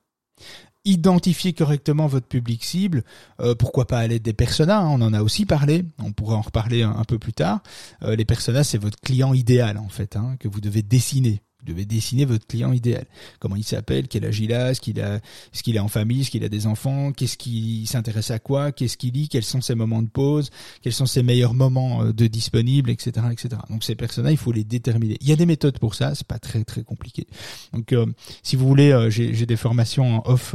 [0.86, 3.04] Identifiez correctement votre public cible.
[3.40, 5.86] Euh, pourquoi pas à l'aide des personas hein, On en a aussi parlé.
[5.98, 7.62] On pourra en reparler un, peu plus tard.
[8.02, 11.42] Euh, les personas, c'est votre client idéal en fait, hein, que vous devez dessiner.
[11.66, 13.06] Vous devez dessiner votre client idéal.
[13.40, 15.20] Comment il s'appelle, quel âge il a, est-ce qu'il a,
[15.54, 18.72] ce qu'il est en famille, est-ce qu'il a des enfants, qu'est-ce qu'il s'intéresse à quoi,
[18.72, 20.50] qu'est-ce qu'il lit, quels sont ses moments de pause,
[20.82, 23.62] quels sont ses meilleurs moments euh, de disponibles, etc., etc.
[23.70, 25.18] Donc ces personnes il faut les déterminer.
[25.22, 27.28] Il y a des méthodes pour ça, c'est pas très très compliqué.
[27.72, 28.06] Donc euh,
[28.42, 30.54] si vous voulez, euh, j'ai des formations en off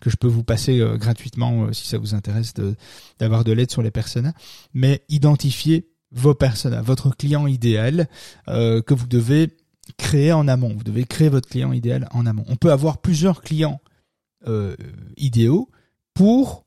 [0.00, 2.54] que je peux vous passer gratuitement si ça vous intéresse
[3.18, 4.32] d'avoir de, l'aide sur les personas.
[4.74, 8.08] Mais identifiez vos personas, votre client idéal
[8.46, 9.48] que vous devez
[9.96, 10.74] créer en amont.
[10.74, 12.44] Vous devez créer votre client idéal en amont.
[12.48, 13.80] On peut avoir plusieurs clients
[14.46, 14.76] euh,
[15.16, 15.68] idéaux
[16.14, 16.66] pour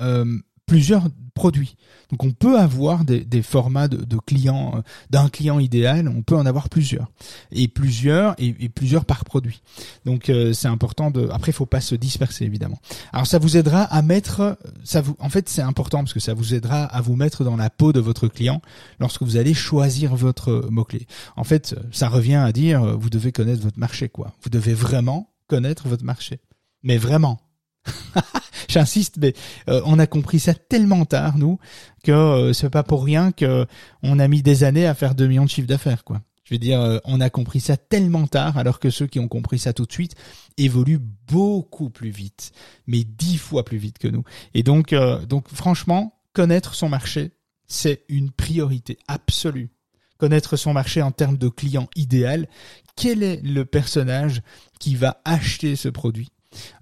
[0.00, 1.76] euh, plusieurs produits.
[2.10, 6.22] Donc on peut avoir des, des formats de, de clients euh, d'un client idéal, on
[6.22, 7.08] peut en avoir plusieurs
[7.52, 9.62] et plusieurs et, plusieurs par produit.
[10.04, 11.28] Donc euh, c'est important de.
[11.30, 12.80] Après il faut pas se disperser évidemment.
[13.12, 16.34] Alors ça vous aidera à mettre, ça vous, en fait c'est important parce que ça
[16.34, 18.62] vous aidera à vous mettre dans la peau de votre client
[18.98, 21.06] lorsque vous allez choisir votre mot clé.
[21.36, 24.32] En fait ça revient à dire vous devez connaître votre marché quoi.
[24.42, 26.40] Vous devez vraiment connaître votre marché.
[26.82, 27.40] Mais vraiment.
[28.76, 29.32] J'insiste, mais
[29.70, 31.58] euh, on a compris ça tellement tard, nous,
[32.04, 33.64] que euh, c'est pas pour rien que
[34.02, 36.02] on a mis des années à faire 2 millions de chiffres d'affaires.
[36.44, 39.28] Je veux dire, euh, on a compris ça tellement tard, alors que ceux qui ont
[39.28, 40.14] compris ça tout de suite
[40.58, 42.52] évoluent beaucoup plus vite,
[42.86, 44.24] mais dix fois plus vite que nous.
[44.52, 44.94] Et donc,
[45.26, 47.30] donc franchement, connaître son marché,
[47.66, 49.70] c'est une priorité absolue.
[50.18, 52.46] Connaître son marché en termes de client idéal,
[52.94, 54.42] quel est le personnage
[54.78, 56.28] qui va acheter ce produit?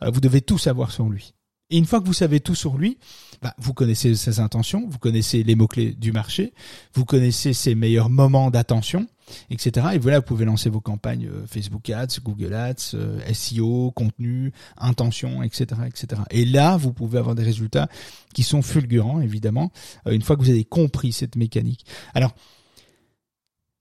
[0.04, 1.34] Vous devez tout savoir sur lui.
[1.74, 2.98] Et une fois que vous savez tout sur lui,
[3.42, 6.54] bah, vous connaissez ses intentions, vous connaissez les mots-clés du marché,
[6.94, 9.08] vous connaissez ses meilleurs moments d'attention,
[9.50, 9.88] etc.
[9.94, 14.52] Et voilà, vous pouvez lancer vos campagnes euh, Facebook Ads, Google Ads, euh, SEO, contenu,
[14.78, 16.22] intention, etc., etc.
[16.30, 17.88] Et là, vous pouvez avoir des résultats
[18.34, 19.72] qui sont fulgurants, évidemment,
[20.06, 21.86] euh, une fois que vous avez compris cette mécanique.
[22.14, 22.36] Alors,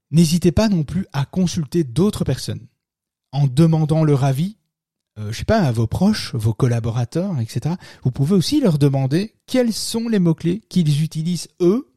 [0.10, 2.66] n'hésitez pas non plus à consulter d'autres personnes
[3.32, 4.58] en demandant leur avis
[5.20, 7.76] euh, je sais pas, à vos proches, vos collaborateurs, etc.
[8.04, 11.94] Vous pouvez aussi leur demander quels sont les mots-clés qu'ils utilisent eux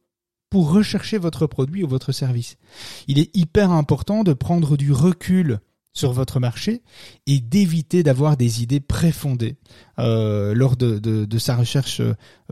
[0.51, 2.57] pour rechercher votre produit ou votre service.
[3.09, 5.61] Il est hyper important de prendre du recul
[5.97, 6.83] sur votre marché
[7.27, 9.57] et d'éviter d'avoir des idées préfondées
[9.99, 12.03] euh, lors de, de, sa recherche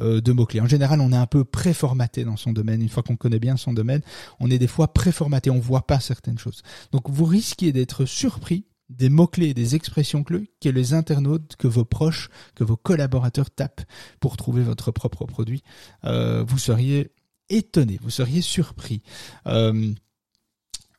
[0.01, 0.63] euh, de mots-clés.
[0.63, 2.81] En général, on est un peu préformaté dans son domaine.
[2.81, 4.01] Une fois qu'on connaît bien son domaine,
[4.41, 6.63] on est des fois préformaté, on voit pas certaines choses.
[6.91, 11.85] Donc vous risquez d'être surpris des mots-clés, des expressions clés que les internautes, que vos
[11.85, 13.85] proches, que vos collaborateurs tapent
[14.21, 15.63] pour trouver votre propre produit,
[16.05, 17.11] euh, vous seriez
[17.49, 19.03] étonné, vous seriez surpris.
[19.47, 19.93] Euh,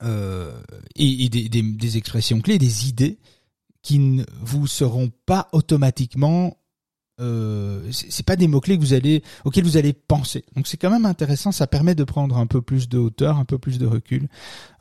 [0.04, 0.62] euh,
[0.96, 3.18] et, des, des, expressions clés, des idées
[3.82, 6.58] qui ne vous seront pas automatiquement
[7.22, 10.44] euh, c'est pas des mots clés que vous allez auxquels vous allez penser.
[10.56, 11.52] Donc c'est quand même intéressant.
[11.52, 14.28] Ça permet de prendre un peu plus de hauteur, un peu plus de recul,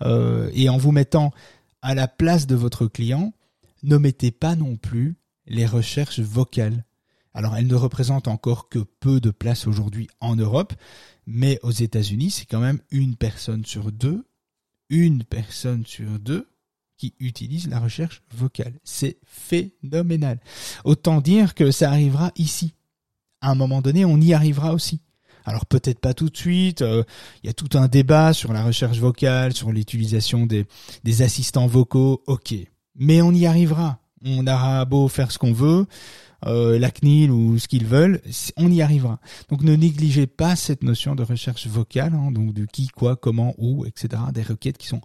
[0.02, 1.32] euh, et en vous mettant
[1.84, 3.34] à la place de votre client,
[3.82, 5.16] ne mettez pas non plus
[5.46, 6.86] les recherches vocales.
[7.34, 10.72] Alors elles ne représentent encore que peu de place aujourd'hui en Europe,
[11.26, 14.26] mais aux États-Unis, c'est quand même une personne sur deux,
[14.88, 16.48] une personne sur deux
[16.96, 18.80] qui utilise la recherche vocale.
[18.82, 20.40] C'est phénoménal.
[20.84, 22.74] Autant dire que ça arrivera ici.
[23.42, 25.02] À un moment donné, on y arrivera aussi.
[25.44, 26.82] Alors peut-être pas tout de suite.
[26.82, 27.04] Euh,
[27.42, 30.66] il y a tout un débat sur la recherche vocale, sur l'utilisation des,
[31.22, 32.22] assistants vocaux.
[32.26, 32.54] Ok,
[32.96, 33.98] mais on y arrivera.
[34.24, 35.84] On aura beau faire ce qu'on veut,
[36.46, 38.22] euh, la CNIL ou ce qu'ils veulent,
[38.56, 39.20] on y arrivera.
[39.50, 43.54] Donc ne négligez pas cette notion de recherche vocale, hein, donc de qui, quoi, comment,
[43.58, 44.22] où, etc.
[44.32, 45.02] Des requêtes qui sont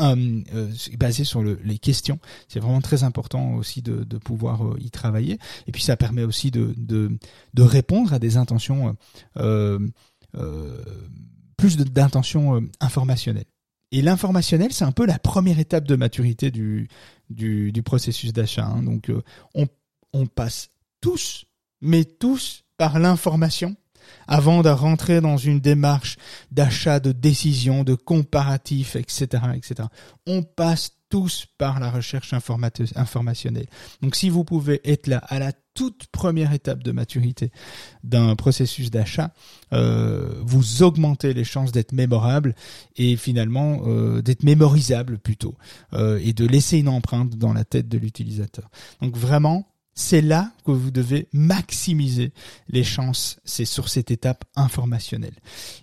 [0.00, 2.18] euh, euh, basé sur le, les questions.
[2.48, 5.38] C'est vraiment très important aussi de, pouvoir euh, y travailler.
[5.66, 7.18] Et puis ça permet aussi de,
[7.58, 8.96] répondre à des intentions,
[11.56, 13.44] plus d'intentions informationnelles.
[13.92, 16.88] Et l'informationnel, c'est un peu la première étape de maturité du,
[17.84, 18.66] processus d'achat.
[18.66, 18.82] Hein.
[18.82, 19.10] Donc
[19.54, 19.66] on,
[20.12, 21.44] on passe tous,
[21.80, 23.76] mais tous, par l'information
[24.26, 26.16] avant de rentrer dans une démarche
[26.50, 29.88] d'achat, de décision, de comparatif, etc., etc.
[30.26, 33.66] On passe tous par la recherche informationnelle.
[34.00, 37.50] Donc si vous pouvez être là à la toute première étape de maturité
[38.04, 39.32] d'un processus d'achat,
[39.72, 42.54] euh, vous augmentez les chances d'être mémorable
[42.96, 45.54] et finalement euh, d'être mémorisable plutôt
[45.92, 48.70] euh, et de laisser une empreinte dans la tête de l'utilisateur.
[49.02, 52.32] Donc vraiment, c'est là que vous devez maximiser
[52.68, 55.36] les chances, c'est sur cette étape informationnelle.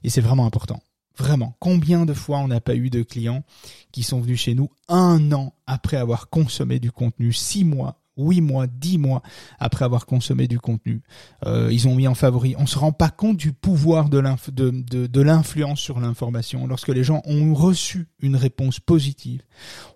[0.03, 0.81] Et c'est vraiment important.
[1.17, 3.43] Vraiment, combien de fois on n'a pas eu de clients
[3.91, 8.41] qui sont venus chez nous un an après avoir consommé du contenu, six mois, huit
[8.41, 9.23] mois, dix mois
[9.59, 11.01] après avoir consommé du contenu.
[11.45, 12.55] Euh, ils ont mis en favori.
[12.59, 16.67] On se rend pas compte du pouvoir de l'influence sur l'information.
[16.67, 19.41] Lorsque les gens ont reçu une réponse positive,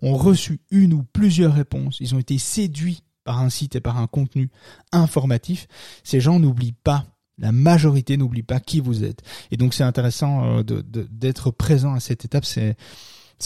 [0.02, 3.98] ont reçu une ou plusieurs réponses, ils ont été séduits par un site et par
[3.98, 4.50] un contenu
[4.92, 5.68] informatif,
[6.04, 7.06] ces gens n'oublient pas
[7.42, 9.24] la majorité n'oublie pas qui vous êtes.
[9.52, 12.46] Et donc c'est intéressant euh, d'être présent à cette étape.
[12.46, 12.78] C'est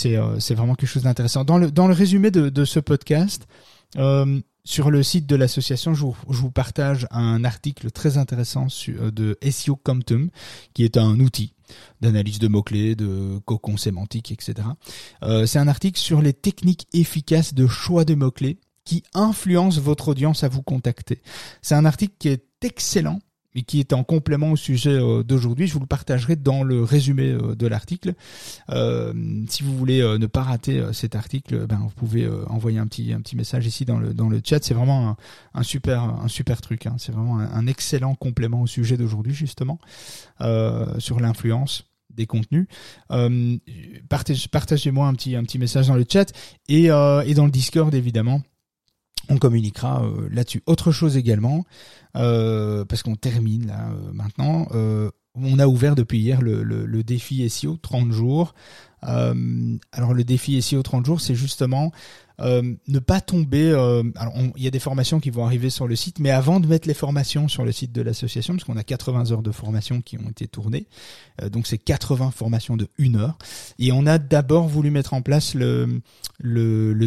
[0.05, 1.45] euh, c'est vraiment quelque chose d'intéressant.
[1.45, 3.47] Dans le résumé de, ce podcast.
[3.97, 8.65] Euh, sur le site de l'association, je vous, je vous, partage un article très intéressant
[8.97, 10.31] de SEO Comptum,
[10.73, 11.53] qui est un outil
[12.01, 14.67] d'analyse de mots-clés, de cocon sémantique, etc.
[15.45, 20.43] c'est un article sur les techniques efficaces de choix de mots-clés qui influencent votre audience
[20.43, 21.21] à vous contacter.
[21.61, 23.19] C'est un article qui est excellent
[23.55, 25.65] et qui est en complément au sujet euh, d'aujourd'hui.
[25.65, 28.13] Je vous le partagerai dans le résumé euh, de l'article.
[28.69, 29.13] Euh,
[29.47, 33.21] si vous voulez ne pas rater cet article, ben vous pouvez envoyer un petit un
[33.21, 34.63] petit message ici dans le dans le chat.
[34.63, 35.15] C'est vraiment
[35.53, 36.85] un, super un super truc.
[36.85, 36.95] Hein.
[36.97, 39.79] C'est vraiment un, excellent complément au sujet d'aujourd'hui justement
[40.99, 42.67] sur l'influence des contenus.
[44.09, 46.31] partagez-moi un petit un petit message dans le chat
[46.67, 48.41] et et dans le Discord évidemment
[49.29, 50.61] on communiquera euh, là-dessus.
[50.65, 51.65] Autre chose également,
[52.15, 54.67] euh, parce qu'on termine là euh, maintenant,
[55.37, 58.55] on a ouvert depuis hier le, défi SEO 30 jours.
[59.01, 61.91] alors le défi SEO 30 jours, c'est justement
[62.39, 63.71] ne pas tomber.
[64.15, 66.67] alors il y a des formations qui vont arriver sur le site, mais avant de
[66.67, 69.99] mettre les formations sur le site de l'association, parce qu'on a 80 heures de formation
[69.99, 70.87] qui ont été tournées,
[71.51, 73.37] donc c'est 80 formations de 1 heure,
[73.77, 76.01] et on a d'abord voulu mettre en place le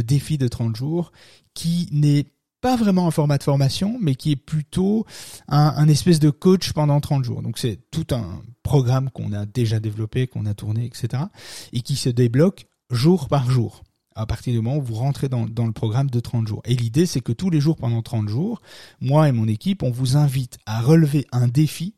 [0.03, 1.13] défi de 30 jours
[1.59, 2.27] qui n'est
[2.61, 5.05] pas vraiment un format de formation, mais qui est plutôt
[5.49, 7.43] un, espèce de coach pendant 30 jours.
[7.43, 11.25] Donc c'est tout un programme qu'on a déjà développé, qu'on a tourné, etc.
[11.73, 13.83] et qui se débloque jour par jour
[14.15, 16.63] à partir du moment où vous rentrez dans, le programme de 30 jours.
[16.65, 18.63] Et l'idée, c'est que tous les jours pendant 30 jours,
[19.01, 21.95] moi et mon équipe, on vous invite à relever un défi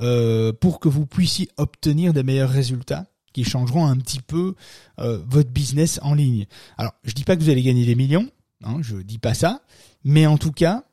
[0.00, 4.54] euh, pour que vous puissiez obtenir des meilleurs résultats qui changeront un petit peu
[5.00, 6.46] euh, votre business en ligne.
[6.78, 8.28] Alors, je dis pas que vous allez gagner des millions,
[8.64, 9.62] Hein, je dis pas ça,
[10.04, 10.84] mais en tout cas,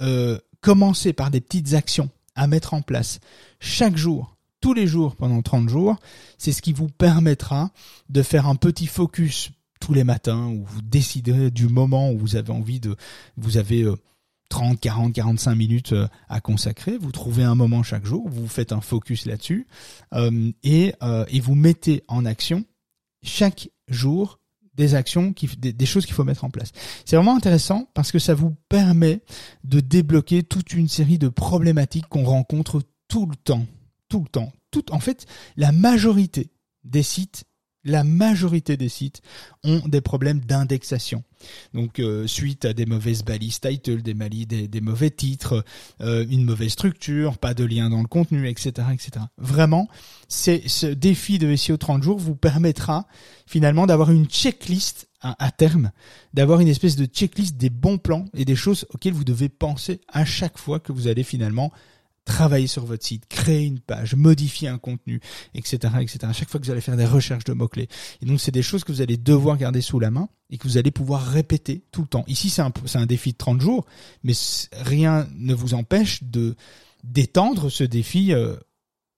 [0.00, 3.20] euh, commencez par des petites actions à mettre en place
[3.58, 5.96] chaque jour, tous les jours pendant 30 jours.
[6.38, 7.70] C'est ce qui vous permettra
[8.08, 9.50] de faire un petit focus
[9.80, 12.96] tous les matins où vous déciderez du moment où vous avez envie de,
[13.36, 13.86] vous avez
[14.50, 16.96] 30, 40, 45 minutes euh, à consacrer.
[16.98, 19.66] Vous trouvez un moment chaque jour, vous faites un focus là-dessus
[20.14, 20.94] euh, et,
[21.28, 22.64] et vous mettez en action
[23.22, 24.39] chaque jour
[24.80, 26.72] des actions, qui, des, choses qu'il faut mettre en place.
[27.04, 29.20] C'est vraiment intéressant parce que ça vous permet
[29.62, 33.66] de débloquer toute une série de problématiques qu'on rencontre tout le temps,
[34.08, 34.52] tout le temps.
[34.70, 35.26] Tout, en fait,
[35.56, 36.50] la majorité
[36.84, 37.44] des sites
[37.84, 39.22] la majorité des sites
[39.64, 41.22] ont des problèmes d'indexation.
[41.72, 44.14] Donc euh, suite à des mauvaises balises title, des,
[44.68, 45.64] des, mauvais titres,
[46.00, 49.24] euh, une mauvaise structure, pas de lien dans le contenu, etc., etc.
[49.38, 49.88] Vraiment,
[50.28, 53.06] ce défi de SEO 30 jours vous permettra
[53.46, 55.90] finalement d'avoir une checklist à terme,
[56.32, 60.00] d'avoir une espèce de checklist des bons plans et des choses auxquelles vous devez penser
[60.08, 61.70] à chaque fois que vous allez finalement
[62.24, 65.20] travailler sur votre site, créer une page, modifier un contenu,
[65.54, 66.18] etc., etc.
[66.22, 67.88] À chaque fois que vous allez faire des recherches de mots-clés.
[68.22, 70.64] Et donc, c'est des choses que vous allez devoir garder sous la main et que
[70.64, 72.24] vous allez pouvoir répéter tout le temps.
[72.26, 73.86] Ici, c'est un, c'est un défi de 30 jours,
[74.22, 74.34] mais
[74.72, 76.56] rien ne vous empêche de
[77.02, 78.56] d'étendre ce défi euh,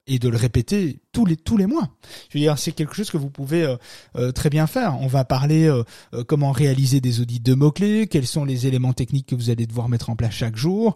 [0.07, 1.89] et de le répéter tous les tous les mois.
[2.29, 3.77] Je veux dire, c'est quelque chose que vous pouvez euh,
[4.17, 4.97] euh, très bien faire.
[4.99, 5.83] On va parler euh,
[6.27, 9.65] comment réaliser des audits de mots clés, quels sont les éléments techniques que vous allez
[9.65, 10.95] devoir mettre en place chaque jour,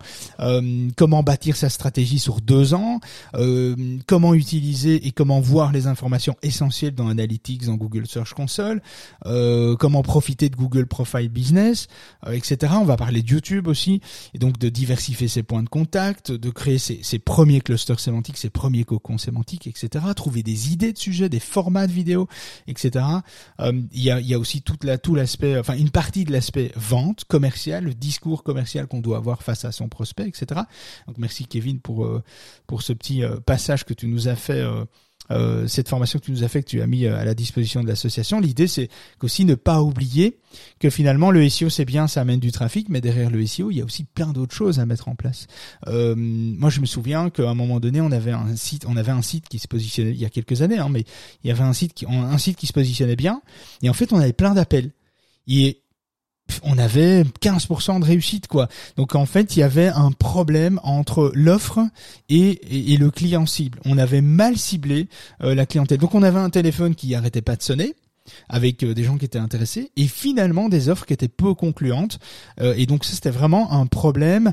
[0.96, 3.00] comment bâtir sa stratégie sur deux ans,
[4.08, 8.82] comment utiliser et comment voir les informations essentielles dans Analytics, dans Google Search Console,
[9.24, 11.88] comment profiter de Google Profile Business,
[12.32, 12.74] etc.
[12.80, 14.02] On va parler de YouTube aussi
[14.34, 18.38] et donc de diversifier ses points de contact, de créer ses, ses premiers clusters sémantiques,
[18.38, 20.06] ses premiers cocon sémantique, etc.
[20.16, 22.28] Trouver des idées de sujets, des formats de vidéos,
[22.68, 23.06] etc.
[23.60, 27.26] Euh, il y, a, aussi toute la, tout l'aspect, enfin une partie de l'aspect vente
[27.26, 30.62] commercial, le discours commercial qu'on doit avoir face à son prospect, etc.
[31.08, 32.24] Donc merci Kevin pour euh,
[32.66, 34.64] pour ce petit passage que tu nous as fait
[35.32, 37.34] euh, cette formation que tu nous as fait, que tu as mis euh, à la
[37.34, 38.40] disposition de l'association.
[38.40, 40.38] L'idée, c'est qu'aussi ne pas oublier
[40.80, 43.78] que finalement le SEO, c'est bien, ça amène du trafic, mais derrière le SEO, il
[43.78, 45.48] y a aussi plein d'autres choses à mettre en place.
[45.88, 49.12] Euh, moi, je me souviens qu'à un moment donné, on avait un site, on avait
[49.12, 51.04] un site qui se positionnait il y a quelques années, hein, mais
[51.44, 53.42] il y avait un site qui, un site qui se positionnait bien,
[53.82, 54.92] et en fait, on avait plein d'appels.
[56.64, 58.68] On avait 15% de réussite quoi.
[58.96, 61.80] Donc en fait, il y avait un problème entre l'offre
[62.30, 62.60] et,
[62.98, 63.80] le client cible.
[63.86, 65.08] On avait mal ciblé
[65.44, 66.00] euh, la clientèle.
[66.00, 67.96] Donc on avait un téléphone qui arrêtait pas de sonner
[68.50, 72.20] avec euh, des gens qui étaient intéressés et finalement des offres qui étaient peu concluantes
[72.60, 74.52] euh, et donc ça c'était vraiment un problème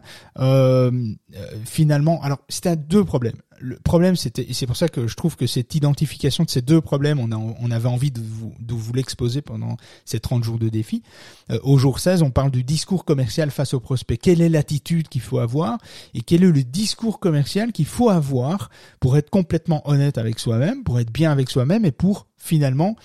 [1.64, 3.34] finalement alors c'était deux problèmes
[3.64, 6.82] le problème, c'était, c'est pour ça que je trouve que cette identification de ces deux
[6.82, 10.58] problèmes, on, a, on avait envie de vous, de vous l'exposer pendant ces 30 jours
[10.58, 11.02] de défi.
[11.50, 14.18] Euh, au jour 16, on parle du discours commercial face au prospect.
[14.18, 15.78] Quelle est l'attitude qu'il faut avoir
[16.12, 18.68] et quel est le discours commercial qu'il faut avoir
[19.00, 22.96] pour être complètement honnête avec soi-même, pour être bien avec soi-même et pour finalement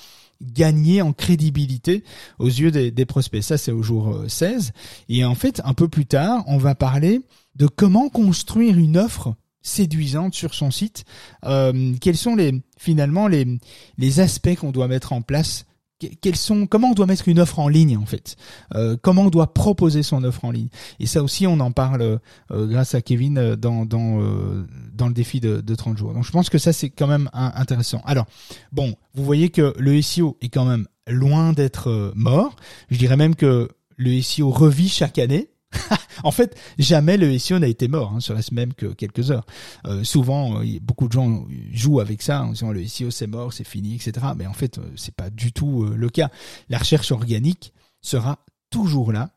[0.42, 2.04] gagner en crédibilité
[2.38, 3.44] aux yeux des, des prospects.
[3.44, 4.68] Ça, c'est au jour 16.
[4.68, 7.22] Euh, et en fait, un peu plus tard, on va parler
[7.56, 11.06] de comment construire une offre séduisante sur son site.
[11.46, 13.46] Euh, quels sont les finalement les
[13.98, 15.66] les aspects qu'on doit mettre en place?
[16.22, 18.38] Quels sont comment on doit mettre une offre en ligne en fait?
[18.74, 20.70] Euh, comment on doit proposer son offre en ligne?
[21.02, 24.20] Et ça aussi on en parle euh, grâce à Kevin dans dans
[24.94, 26.14] dans le défi de, de 30 jours.
[26.14, 28.02] Donc je pense que ça c'est quand même intéressant.
[28.06, 28.28] Alors
[28.72, 32.56] bon vous voyez que le SEO est quand même loin d'être mort.
[32.90, 35.50] Je dirais même que le SEO revit chaque année
[36.24, 39.46] en fait, jamais le SEO n'a été mort, hein, serait-ce même que quelques heures.
[39.86, 43.54] Euh, souvent, euh, beaucoup de gens jouent avec ça en disant le SEO c'est mort,
[43.54, 44.28] c'est fini, etc.
[44.36, 46.30] Mais en fait, euh, c'est pas du tout le cas.
[46.70, 48.40] La recherche organique sera
[48.70, 49.32] toujours là,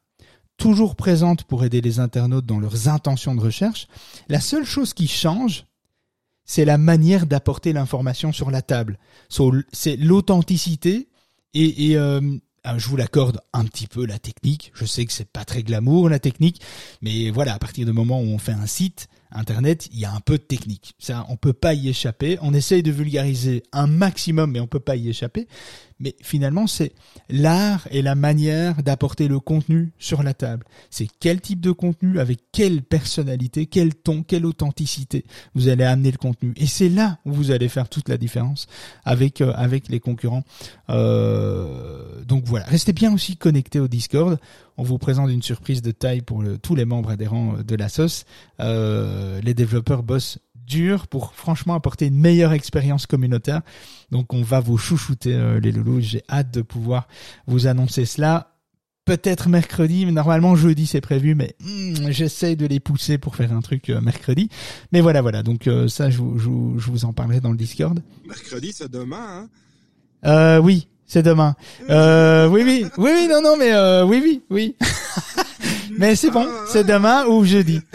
[0.56, 3.88] toujours présente pour aider les internautes dans leurs intentions de recherche.
[4.28, 5.66] La seule chose qui change,
[6.44, 8.98] c'est la manière d'apporter l'information sur la table.
[9.72, 11.08] c'est l'authenticité
[11.54, 11.96] et,
[12.76, 14.72] je vous l'accorde un petit peu la technique.
[14.74, 16.60] Je sais que c'est pas très glamour la technique,
[17.00, 20.12] mais voilà, à partir du moment où on fait un site internet, il y a
[20.12, 20.94] un peu de technique.
[20.98, 22.38] Ça, on peut pas y échapper.
[22.42, 25.48] On essaye de vulgariser un maximum, mais on peut pas y échapper
[26.02, 26.92] mais finalement c'est
[27.30, 30.66] l'art et la manière d'apporter le contenu sur la table.
[30.90, 35.24] C'est quel type de contenu, avec quelle personnalité, quel ton, quelle authenticité
[35.54, 36.52] vous allez amener le contenu.
[36.56, 38.66] Et c'est là où vous allez faire toute la différence
[39.04, 40.44] avec euh, avec les concurrents.
[40.90, 44.38] Euh, donc voilà, restez bien aussi connectés au Discord.
[44.76, 48.24] On vous présente une surprise de taille pour tous les membres adhérents de la sauce.
[48.60, 53.62] Euh, les développeurs bossent dur pour franchement apporter une meilleure expérience communautaire.
[54.10, 56.00] Donc on va vous chouchouter euh, les loulous.
[56.00, 57.08] J'ai hâte de pouvoir
[57.46, 58.48] vous annoncer cela.
[59.04, 63.52] Peut-être mercredi, mais normalement jeudi c'est prévu, mais hmm, j'essaye de les pousser pour faire
[63.52, 64.48] un truc euh, mercredi.
[64.92, 65.42] Mais voilà, voilà.
[65.42, 66.48] Donc euh, ça, je, je,
[66.78, 68.00] je, vous en parlerai dans le Discord.
[68.28, 69.16] Mercredi, c'est demain.
[69.18, 69.48] Hein?
[70.24, 71.56] Euh, oui, c'est demain.
[71.90, 74.76] Euh, oui, oui, oui, oui, non, non, mais oui, oui, oui.
[75.98, 77.80] mais c'est bon, ah, c'est demain ou jeudi.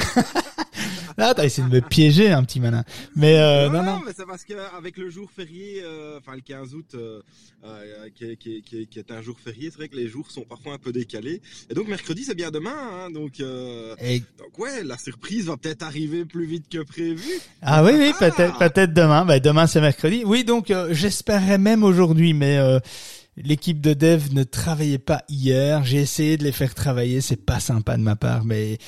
[1.18, 2.84] Là, t'as essayé de me piéger, un petit malin.
[3.16, 4.02] Mais euh, non, non.
[4.06, 7.22] mais c'est parce qu'avec le jour férié, euh, enfin le 15 août, euh,
[7.64, 10.30] euh, qui, est, qui, qui, qui, est un jour férié, c'est vrai que les jours
[10.30, 11.42] sont parfois un peu décalés.
[11.72, 13.40] Et donc mercredi, c'est bien demain, hein, donc.
[13.40, 13.96] Euh,
[14.38, 17.28] Donc ouais, la surprise va peut-être arriver plus vite que prévu.
[17.64, 18.70] Ah oui, oui, peut-être, ah.
[18.70, 19.26] peut-être demain.
[19.26, 20.22] Ben, demain, c'est mercredi.
[20.24, 22.60] Oui, donc j'espérais même aujourd'hui, mais.
[23.38, 25.84] L'équipe de dev ne travaillait pas hier.
[25.84, 27.22] J'ai essayé de les faire travailler.
[27.22, 28.80] C'est pas sympa de ma part, mais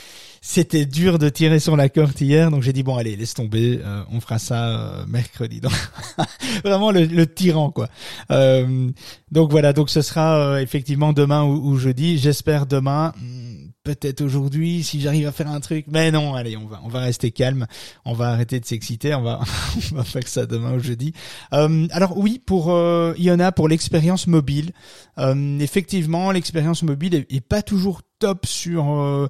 [0.41, 3.81] c'était dur de tirer sur la corde hier, donc j'ai dit bon allez laisse tomber,
[3.83, 5.59] euh, on fera ça euh, mercredi.
[5.59, 5.73] Donc
[6.63, 7.89] vraiment le, tyran quoi.
[8.31, 8.89] Euh,
[9.31, 12.17] donc voilà, donc ce sera effectivement demain ou, jeudi.
[12.17, 13.13] J'espère demain,
[13.95, 15.85] peut-être aujourd'hui si j'arrive à faire un truc.
[15.89, 17.67] Mais non, allez on va on va rester calme,
[18.05, 19.39] on va arrêter de s'exciter, on va
[19.91, 21.13] on va faire ça demain ou jeudi.
[21.51, 22.67] alors oui pour
[23.17, 24.71] Iona pour l'expérience mobile,
[25.17, 29.27] effectivement l'expérience mobile est, est pas toujours top sur euh,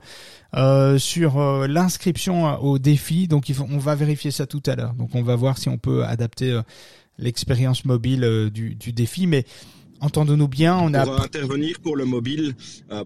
[0.56, 3.28] euh, sur euh, l'inscription au défi.
[3.28, 4.94] Donc il faut, on va vérifier ça tout à l'heure.
[4.96, 6.60] Donc on va voir si on peut adapter
[7.18, 9.28] l'expérience mobile du, du défi.
[9.28, 9.46] Mais
[10.02, 12.56] entendons-nous bien, on a intervenir pour le mobile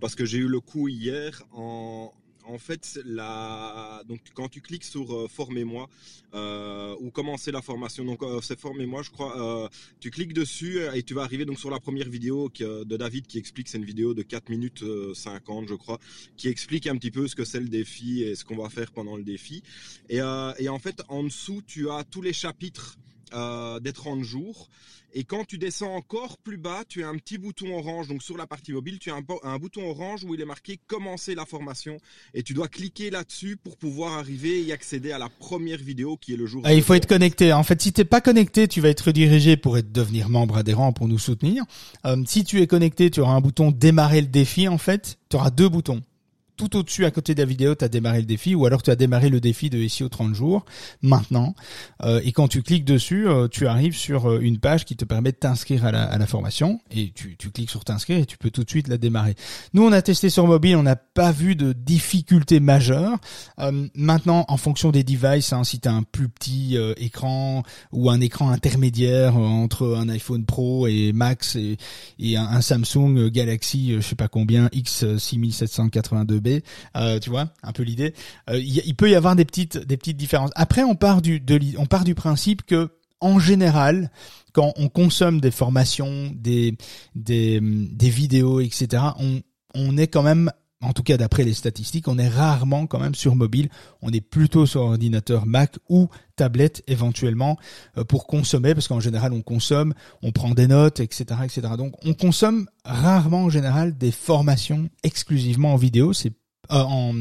[0.02, 2.14] parce que j'ai eu le coup hier en
[2.46, 4.04] en fait, la...
[4.08, 5.90] donc, quand tu cliques sur euh, Formez-moi
[6.34, 9.70] euh, ou commencer la formation, donc euh, c'est Formez-moi, je crois,
[10.00, 13.38] tu cliques dessus et tu vas arriver donc sur la première vidéo de David qui
[13.38, 14.84] explique, c'est une vidéo de 4 minutes
[15.14, 16.00] 50, je crois,
[16.38, 18.92] qui explique un petit peu ce que c'est le défi et ce qu'on va faire
[18.92, 19.64] pendant le défi.
[20.10, 22.98] Et, et, en fait, en dessous, tu as tous les chapitres
[23.34, 24.70] des 30 jours.
[25.16, 28.08] Et quand tu descends encore plus bas, tu as un petit bouton orange.
[28.08, 31.36] Donc sur la partie mobile, tu as un, bouton orange où il est marqué commencer
[31.36, 31.98] la formation.
[32.34, 36.34] Et tu dois cliquer là-dessus pour pouvoir arriver et accéder à la première vidéo qui
[36.34, 36.64] est le jour.
[36.66, 37.54] Ah, il faut être connecté.
[37.54, 40.94] En fait, si t'es pas connecté, tu vas être redirigé pour être, devenir membre adhérent
[40.94, 41.64] pour nous soutenir.
[42.06, 44.68] Euh, si tu es connecté, tu auras un bouton démarrer le défi.
[44.68, 46.02] En fait, tu auras deux boutons
[46.56, 48.92] tout au-dessus à côté de la vidéo, tu as démarré le défi ou alors tu
[48.92, 50.66] as démarré le défi de aux 30 jours
[51.02, 51.56] maintenant.
[52.04, 55.06] Euh, et quand tu cliques dessus, euh, tu arrives sur euh, une page qui te
[55.06, 58.26] permet de t'inscrire à la, à la, formation et tu, tu cliques sur t'inscrire et
[58.26, 59.36] tu peux tout de suite la démarrer.
[59.74, 63.18] Nous, on a testé sur mobile, on n'a pas vu de difficulté majeure.
[63.94, 68.22] maintenant, en fonction des devices, hein, si tu as un plus petit écran ou un
[68.22, 71.78] écran intermédiaire entre un iPhone Pro et Max et,
[72.20, 76.40] et un, un, Samsung Galaxy, je sais pas combien, X6782
[76.96, 78.14] euh, tu vois, un peu l'idée.
[78.50, 80.52] Euh, il, peut y avoir des petites des petites différences.
[80.56, 81.44] Après, on part du
[81.78, 82.90] on part du principe que
[83.20, 84.12] en général,
[84.52, 86.78] quand on consomme des formations, des
[87.16, 89.42] des, des vidéos, etc., on
[89.76, 90.52] on est quand même
[90.84, 93.70] en tout cas d'après les statistiques, on est rarement quand même sur mobile.
[94.02, 97.58] On est plutôt sur ordinateur Mac ou tablette éventuellement
[97.98, 101.62] euh, pour consommer, parce qu'en général on consomme, on prend des notes, etc., etc.
[101.78, 106.14] Donc on consomme rarement en général des formations exclusivement en vidéo.
[106.14, 106.34] C'est
[106.72, 107.14] euh, en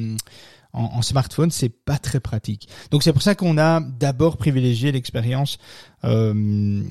[0.73, 2.68] en, smartphone, c'est pas très pratique.
[2.91, 5.59] Donc c'est pour ça qu'on a d'abord privilégié l'expérience
[6.05, 6.83] euh,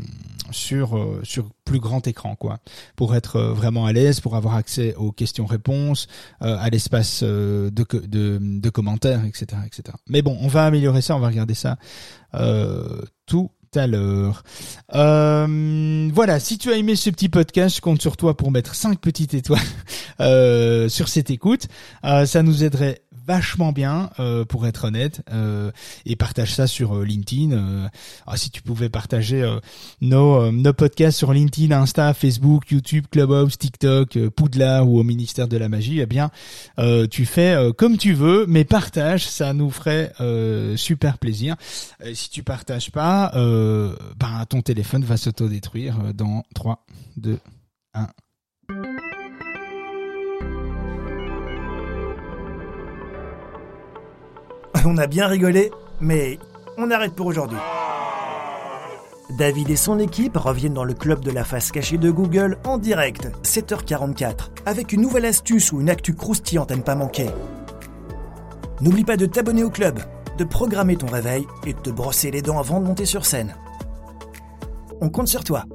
[0.51, 2.59] sur euh, sur plus grand écran, quoi,
[2.95, 6.07] pour être euh, vraiment à l'aise, pour avoir accès aux questions-réponses,
[6.39, 9.97] à l'espace de, de, de commentaires, etc., etc.
[10.07, 11.77] Mais bon, on va améliorer ça, on va regarder ça
[13.25, 14.43] tout à l'heure.
[14.95, 18.75] Euh, voilà, si tu as aimé ce petit podcast, je compte sur toi pour mettre
[18.75, 19.61] 5 petites étoiles
[20.19, 21.67] euh, sur cette écoute.
[22.03, 25.71] Euh, ça nous aiderait vachement bien, euh, pour être honnête, euh,
[26.05, 27.89] et partage ça sur euh, LinkedIn.
[28.27, 29.47] Ah, si tu pouvais partager
[30.01, 35.57] nos, nos podcasts sur LinkedIn, Insta, Facebook, YouTube, Clubhouse, TikTok, Poudlard ou au ministère de
[35.57, 36.29] la Magie, eh bien,
[37.09, 40.13] tu fais comme tu veux, mais partage, ça nous ferait
[40.75, 41.55] super plaisir.
[42.13, 43.31] si tu partages pas,
[44.17, 46.85] ben, ton téléphone va s'autodétruire dans 3,
[47.17, 47.39] 2,
[47.93, 48.07] 1.
[54.85, 56.39] On a bien rigolé, mais
[56.77, 57.59] on arrête pour aujourd'hui.
[59.37, 62.77] David et son équipe reviennent dans le club de la face cachée de Google en
[62.77, 67.29] direct, 7h44, avec une nouvelle astuce ou une actu croustillante à ne pas manquer.
[68.81, 69.99] N'oublie pas de t'abonner au club,
[70.37, 73.55] de programmer ton réveil et de te brosser les dents avant de monter sur scène.
[75.01, 75.65] On compte sur toi.